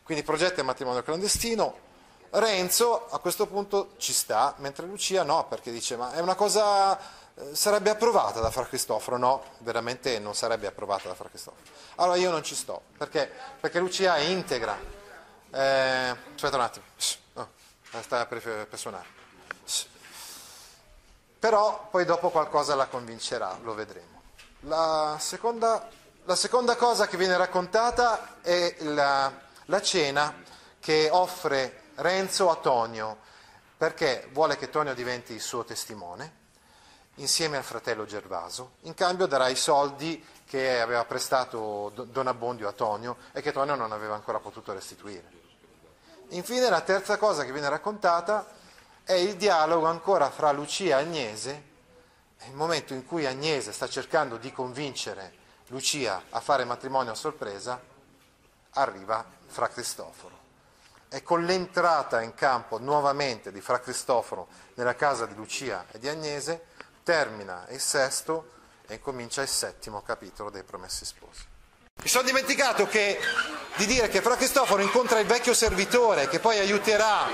Quindi 0.04 0.24
progetta 0.24 0.60
il 0.60 0.66
matrimonio 0.66 1.02
clandestino. 1.02 1.90
Renzo 2.34 3.08
a 3.10 3.20
questo 3.20 3.46
punto 3.46 3.92
ci 3.98 4.14
sta, 4.14 4.54
mentre 4.58 4.86
Lucia 4.86 5.24
no, 5.24 5.46
perché 5.48 5.70
dice 5.70 5.98
ma 5.98 6.14
è 6.14 6.22
una 6.22 6.36
cosa, 6.36 6.98
eh, 7.36 7.54
sarebbe 7.54 7.90
approvata 7.90 8.40
da 8.40 8.50
Fra 8.50 8.66
Cristoforo? 8.66 9.18
No, 9.18 9.44
veramente 9.60 10.18
non 10.20 10.34
sarebbe 10.34 10.68
approvata 10.68 11.10
da 11.10 11.16
Fra 11.16 11.28
Cristoforo. 11.28 11.62
Allora 11.96 12.18
io 12.18 12.32
non 12.32 12.42
ci 12.42 12.56
sto, 12.56 12.84
perché? 12.98 13.30
Perché 13.60 13.80
Lucia 13.80 14.16
è 14.16 14.22
integra. 14.22 14.78
Eh, 15.52 16.16
aspetta 16.34 16.56
un 16.56 16.62
attimo, 16.62 16.86
no, 17.34 17.50
sta 18.02 18.26
per, 18.26 18.68
per 18.68 18.80
suonare. 18.80 19.20
Però 21.38 21.88
poi 21.90 22.06
dopo 22.06 22.30
qualcosa 22.30 22.76
la 22.76 22.86
convincerà, 22.86 23.58
lo 23.64 23.74
vedremo. 23.74 24.22
La 24.62 25.18
seconda, 25.20 25.90
la 26.24 26.36
seconda 26.36 26.78
cosa 26.78 27.08
che 27.08 27.18
viene 27.18 27.36
raccontata 27.36 28.38
è 28.42 28.76
la, 28.82 29.30
la 29.66 29.82
cena 29.82 30.34
che 30.80 31.10
offre 31.12 31.81
Renzo 32.02 32.50
a 32.50 32.56
Tonio, 32.56 33.20
perché 33.78 34.28
vuole 34.32 34.58
che 34.58 34.72
Tonio 34.72 34.96
diventi 34.96 35.34
il 35.34 35.40
suo 35.40 35.64
testimone, 35.64 36.40
insieme 37.16 37.58
al 37.58 37.64
fratello 37.64 38.06
Gervaso, 38.06 38.72
in 38.82 38.96
cambio 38.96 39.28
darà 39.28 39.50
i 39.50 39.56
soldi 39.56 40.26
che 40.46 40.82
aveva 40.82 41.06
prestato 41.06 41.92
Don 41.94 42.26
Abbondio 42.26 42.68
a 42.68 42.72
Tonio 42.72 43.18
e 43.32 43.42
che 43.42 43.52
Tonio 43.52 43.76
non 43.76 43.92
aveva 43.92 44.16
ancora 44.16 44.40
potuto 44.40 44.74
restituire. 44.74 45.30
Infine 46.30 46.70
la 46.70 46.82
terza 46.82 47.18
cosa 47.18 47.46
che 47.46 47.52
viene 47.52 47.70
raccontata 47.70 48.48
è 49.04 49.14
il 49.14 49.36
dialogo 49.36 49.86
ancora 49.86 50.32
fra 50.32 50.52
Lucia 50.52 50.98
e 50.98 51.04
Agnese, 51.04 51.64
il 52.48 52.56
momento 52.56 52.96
in 52.96 53.06
cui 53.06 53.28
Agnese 53.28 53.72
sta 53.72 53.88
cercando 53.88 54.38
di 54.38 54.52
convincere 54.52 55.34
Lucia 55.68 56.24
a 56.32 56.40
fare 56.40 56.66
matrimonio 56.66 57.12
a 57.12 57.16
sorpresa, 57.16 57.80
arriva 58.72 59.24
Fra 59.46 59.68
Cristoforo. 59.68 60.41
E 61.14 61.24
con 61.24 61.44
l'entrata 61.44 62.22
in 62.22 62.34
campo 62.34 62.80
nuovamente 62.80 63.52
di 63.52 63.60
Fra 63.60 63.82
Cristoforo 63.82 64.48
nella 64.76 64.96
casa 64.96 65.26
di 65.26 65.36
Lucia 65.36 65.86
e 65.92 66.00
di 66.00 66.08
Agnese, 66.08 66.68
termina 67.04 67.66
il 67.72 67.82
sesto 67.82 68.52
e 68.88 69.02
comincia 69.02 69.42
il 69.42 69.50
settimo 69.50 70.02
capitolo 70.04 70.50
dei 70.50 70.64
Promessi 70.64 71.04
Sposi. 71.04 71.44
Mi 72.02 72.08
sono 72.08 72.24
dimenticato 72.24 72.88
che, 72.88 73.20
di 73.76 73.86
dire 73.88 74.08
che 74.08 74.22
Fra 74.22 74.38
Cristoforo 74.38 74.82
incontra 74.82 75.20
il 75.20 75.28
vecchio 75.28 75.54
servitore 75.54 76.30
che 76.30 76.40
poi 76.40 76.60
aiuterà, 76.60 77.28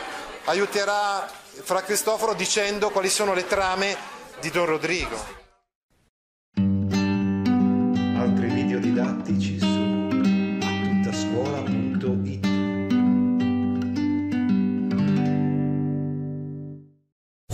aiuterà 0.46 1.30
Fra 1.62 1.84
Cristoforo 1.84 2.34
dicendo 2.34 2.90
quali 2.90 3.10
sono 3.10 3.36
le 3.36 3.46
trame 3.46 3.96
di 4.40 4.50
Don 4.50 4.66
Rodrigo. 4.66 5.16
Altri 8.18 8.48
video 8.48 8.80
didattici 8.80 9.57